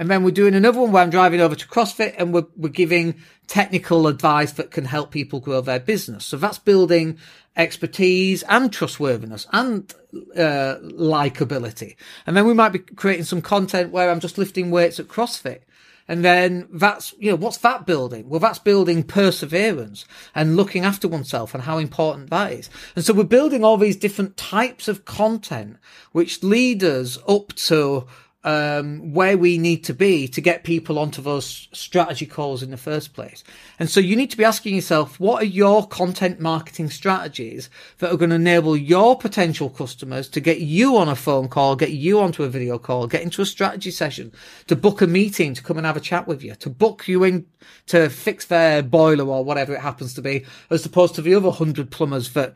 And 0.03 0.11
then 0.11 0.25
we're 0.25 0.33
doing 0.33 0.57
another 0.57 0.81
one 0.81 0.91
where 0.91 1.01
I'm 1.01 1.11
driving 1.11 1.41
over 1.41 1.55
to 1.55 1.69
CrossFit 1.69 2.17
and 2.19 2.35
we're, 2.35 2.47
we're 2.57 2.71
giving 2.71 3.21
technical 3.47 4.09
advice 4.09 4.51
that 4.55 4.73
can 4.73 4.85
help 4.85 5.13
people 5.13 5.39
grow 5.39 5.61
their 5.61 5.79
business. 5.79 6.25
So 6.25 6.37
that's 6.37 6.59
building 6.59 7.19
expertise 7.57 8.43
and 8.49 8.73
trustworthiness 8.73 9.47
and 9.53 9.95
uh, 10.37 10.79
likability. 10.83 11.95
And 12.27 12.37
then 12.37 12.49
we 12.49 12.53
might 12.53 12.71
be 12.71 12.81
creating 12.81 13.27
some 13.27 13.43
content 13.43 13.93
where 13.93 14.11
I'm 14.11 14.19
just 14.19 14.39
lifting 14.39 14.73
weights 14.73 14.99
at 14.99 15.07
CrossFit. 15.07 15.61
And 16.09 16.25
then 16.25 16.67
that's, 16.73 17.15
you 17.21 17.31
know, 17.31 17.37
what's 17.37 17.59
that 17.59 17.87
building? 17.87 18.29
Well, 18.29 18.41
that's 18.41 18.59
building 18.59 19.05
perseverance 19.05 20.05
and 20.35 20.57
looking 20.57 20.85
after 20.85 21.07
oneself 21.07 21.55
and 21.55 21.63
how 21.63 21.79
important 21.79 22.29
that 22.31 22.51
is. 22.51 22.71
And 22.97 23.05
so 23.05 23.15
we're 23.15 23.23
building 23.23 23.63
all 23.63 23.77
these 23.77 23.95
different 23.95 24.37
types 24.37 24.89
of 24.89 25.05
content, 25.05 25.77
which 26.11 26.43
lead 26.43 26.83
us 26.83 27.19
up 27.29 27.53
to 27.53 28.09
um, 28.45 29.13
where 29.13 29.39
we 29.39 29.57
need 29.57 29.85
to 29.85 29.95
be 29.95 30.27
to 30.29 30.41
get 30.41 30.65
people 30.65 30.99
onto 30.99 31.23
those 31.23 31.69
strategy 31.73 32.27
calls 32.27 32.63
in 32.63 32.71
the 32.71 32.77
first 32.77 33.15
place. 33.15 33.45
And 33.79 33.89
so 33.89 34.01
you 34.01 34.17
need 34.17 34.31
to 34.33 34.37
be 34.37 34.45
asking 34.45 34.75
yourself, 34.75 35.21
what 35.21 35.43
are 35.43 35.47
your 35.47 35.87
content 35.87 36.41
marketing 36.41 36.91
strategies 36.91 37.71
that 37.99 38.13
are 38.13 38.17
going 38.17 38.31
to 38.31 38.37
enable 38.37 38.77
your 38.77 39.17
potential 39.17 39.71
customers 39.71 40.29
to 40.31 40.41
get 40.41 40.59
you 40.59 40.97
on 40.97 41.09
a 41.09 41.15
phone 41.15 41.49
call, 41.49 41.77
get 41.77 41.93
you 41.93 42.21
onto 42.21 42.43
a 42.43 42.49
video 42.49 42.79
call, 42.79 43.07
get 43.07 43.23
into 43.23 43.43
a 43.43 43.47
strategy 43.47 43.93
session, 43.93 44.33
to 44.67 44.75
book 44.75 45.01
a 45.01 45.07
meeting, 45.07 45.55
to 45.55 45.63
come 45.63 45.77
and 45.77 45.87
have 45.87 45.97
a 45.97 46.01
chat 46.01 46.27
with 46.27 46.43
you, 46.43 46.55
to 46.57 46.71
book 46.71 47.07
you 47.07 47.23
in 47.23 47.47
to 47.87 48.09
fix 48.09 48.47
their 48.47 48.83
boiler 48.83 49.25
or 49.25 49.45
whatever 49.45 49.75
it 49.75 49.81
happens 49.81 50.15
to 50.15 50.23
be, 50.23 50.45
as 50.71 50.85
opposed 50.85 51.15
to 51.15 51.23
the 51.23 51.35
other 51.35 51.51
hundred 51.51 51.91
plumbers 51.91 52.33
that, 52.33 52.55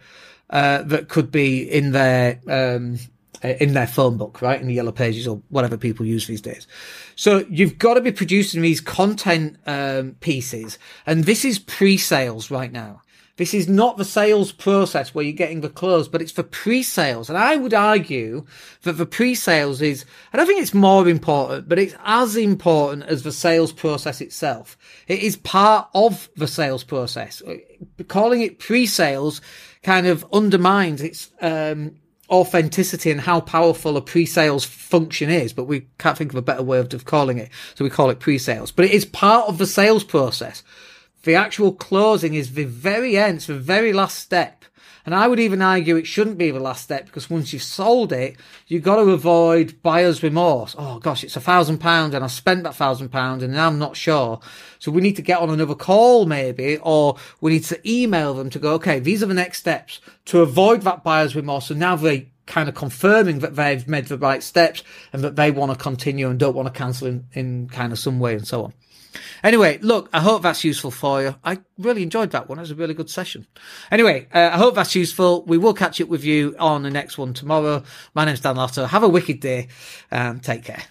uh, 0.51 0.83
that 0.83 1.09
could 1.09 1.31
be 1.31 1.63
in 1.63 1.93
their, 1.93 2.41
um, 2.49 2.99
in 3.43 3.75
their 3.75 3.87
phone 3.87 4.17
book, 4.17 4.41
right? 4.43 4.61
In 4.61 4.67
the 4.67 4.75
yellow 4.75 4.93
pages 4.93 5.27
or 5.27 5.43
whatever 5.49 5.77
people 5.77 6.07
use 6.07 6.27
these 6.27 6.41
days. 6.41 6.67
So 7.15 7.45
you've 7.51 7.79
got 7.79 7.95
to 7.95 8.01
be 8.01 8.13
producing 8.13 8.63
these 8.63 8.81
content 8.81 9.57
um, 9.67 10.17
pieces. 10.21 10.79
And 11.07 11.25
this 11.25 11.45
is 11.45 11.59
pre-sales 11.59 12.51
right 12.51 12.73
now. 12.73 13.03
This 13.37 13.53
is 13.53 13.69
not 13.69 13.99
the 13.99 14.05
sales 14.05 14.51
process 14.51 15.15
where 15.15 15.23
you're 15.23 15.35
getting 15.35 15.61
the 15.61 15.69
close, 15.69 16.09
but 16.09 16.23
it's 16.23 16.33
for 16.33 16.43
pre-sales. 16.43 17.29
And 17.29 17.37
I 17.37 17.57
would 17.57 17.75
argue 17.75 18.47
that 18.83 18.95
the 18.95 19.05
pre-sales 19.05 19.83
is, 19.83 20.07
I 20.33 20.39
don't 20.39 20.47
think 20.47 20.63
it's 20.63 20.73
more 20.73 21.07
important, 21.07 21.69
but 21.69 21.79
it's 21.79 21.95
as 22.03 22.37
important 22.37 23.05
as 23.05 23.25
the 23.25 23.33
sales 23.33 23.73
process 23.73 24.23
itself. 24.23 24.79
It 25.07 25.19
is 25.19 25.37
part 25.37 25.89
of 25.93 26.31
the 26.37 26.49
sales 26.49 26.83
process. 26.83 27.43
Calling 28.09 28.41
it 28.41 28.59
pre-sales 28.59 29.43
kind 29.83 30.07
of 30.07 30.25
undermines 30.33 31.03
its, 31.03 31.31
um, 31.43 31.97
authenticity 32.31 33.11
and 33.11 33.21
how 33.21 33.41
powerful 33.41 33.97
a 33.97 34.03
pre-sales 34.03 34.65
function 34.65 35.31
is, 35.31 35.53
but 35.53 35.65
we 35.65 35.87
can't 35.99 36.19
think 36.19 36.33
of 36.33 36.37
a 36.37 36.43
better 36.43 36.63
word 36.63 36.93
of 36.95 37.05
calling 37.05 37.39
it. 37.39 37.51
So 37.75 37.85
we 37.85 37.91
call 37.91 38.11
it 38.11 38.21
pre-sales, 38.21 38.73
but 38.73 38.85
it 38.85 38.93
is 38.93 39.05
part 39.05 39.49
of 39.49 39.59
the 39.59 39.67
sales 39.67 40.05
process. 40.05 40.63
The 41.23 41.35
actual 41.35 41.73
closing 41.73 42.35
is 42.35 42.55
the 42.55 42.65
very 42.65 43.17
end, 43.17 43.39
it's 43.39 43.47
the 43.47 43.55
very 43.55 43.93
last 43.93 44.19
step. 44.19 44.65
And 45.07 45.15
I 45.15 45.29
would 45.29 45.39
even 45.39 45.63
argue 45.63 45.95
it 45.95 46.07
shouldn't 46.07 46.37
be 46.37 46.51
the 46.51 46.59
last 46.59 46.83
step 46.83 47.07
because 47.07 47.31
once 47.31 47.53
you've 47.53 47.63
sold 47.63 48.13
it, 48.13 48.37
you've 48.67 48.83
got 48.83 48.97
to 48.97 49.13
avoid 49.13 49.81
buyer's 49.81 50.21
remorse. 50.21 50.75
Oh 50.77 50.99
gosh, 50.99 51.23
it's 51.23 51.37
a 51.37 51.41
thousand 51.41 51.79
pounds 51.79 52.13
and 52.13 52.25
I 52.25 52.27
spent 52.27 52.65
that 52.65 52.75
thousand 52.75 53.11
pounds 53.11 53.45
and 53.45 53.59
I'm 53.59 53.79
not 53.79 53.97
sure. 53.97 54.41
So 54.81 54.91
we 54.91 55.01
need 55.01 55.15
to 55.17 55.23
get 55.23 55.39
on 55.39 55.49
another 55.49 55.77
call 55.77 56.27
maybe, 56.27 56.79
or 56.79 57.17
we 57.41 57.53
need 57.53 57.65
to 57.65 57.81
email 57.89 58.35
them 58.35 58.51
to 58.51 58.59
go, 58.59 58.75
okay, 58.75 58.99
these 58.99 59.23
are 59.23 59.27
the 59.27 59.35
next 59.35 59.61
steps 59.61 60.01
to 60.27 60.41
avoid 60.41 60.83
that 60.83 61.05
buyer's 61.05 61.37
remorse. 61.37 61.67
So 61.67 61.75
now 61.75 61.95
they 61.95 62.33
kind 62.47 62.69
of 62.69 62.75
confirming 62.75 63.41
that 63.41 63.55
they've 63.55 63.87
made 63.87 64.07
the 64.07 64.19
right 64.19 64.43
steps 64.43 64.83
and 65.13 65.23
that 65.23 65.37
they 65.37 65.53
want 65.53 65.73
to 65.73 65.79
continue 65.79 66.29
and 66.29 66.39
don't 66.39 66.55
want 66.55 66.67
to 66.67 66.77
cancel 66.77 67.07
in, 67.07 67.27
in 67.33 67.69
kind 67.69 67.93
of 67.93 67.99
some 67.99 68.19
way 68.19 68.35
and 68.35 68.47
so 68.47 68.65
on. 68.65 68.73
Anyway, 69.43 69.79
look, 69.83 70.09
I 70.13 70.21
hope 70.21 70.43
that's 70.43 70.65
useful 70.65 70.91
for 70.91 71.23
you. 71.23 71.35
I 71.45 71.59
really 71.79 72.03
enjoyed 72.03 72.31
that 72.31 72.49
one. 72.49 72.59
It 72.59 72.63
was 72.63 72.71
a 72.71 72.75
really 72.75 72.95
good 72.95 73.11
session. 73.11 73.47
Anyway, 73.91 74.29
uh, 74.33 74.51
I 74.53 74.57
hope 74.59 74.75
that's 74.75 74.95
useful. 74.95 75.45
We 75.45 75.59
will 75.59 75.75
catch 75.75 76.01
up 76.01 76.09
with 76.09 76.25
you 76.25 76.55
on 76.59 76.83
the 76.83 76.91
next 76.91 77.19
one 77.19 77.35
tomorrow. 77.35 77.83
My 78.15 78.25
name's 78.25 78.41
Dan 78.41 78.57
Latto. 78.57 78.87
Have 78.89 79.03
a 79.03 79.09
wicked 79.09 79.41
day 79.41 79.69
and 80.11 80.43
take 80.43 80.65
care. 80.65 80.83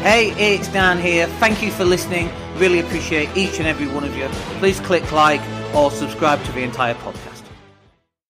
Hey, 0.00 0.32
it's 0.32 0.68
Dan 0.68 0.98
here. 0.98 1.26
Thank 1.38 1.62
you 1.62 1.70
for 1.70 1.84
listening. 1.84 2.30
Really 2.56 2.80
appreciate 2.80 3.34
each 3.36 3.58
and 3.58 3.66
every 3.66 3.86
one 3.86 4.04
of 4.04 4.16
you. 4.16 4.28
Please 4.58 4.78
click 4.80 5.10
like 5.12 5.40
or 5.74 5.90
subscribe 5.90 6.44
to 6.44 6.52
the 6.52 6.60
entire 6.60 6.94
podcast. 6.94 7.33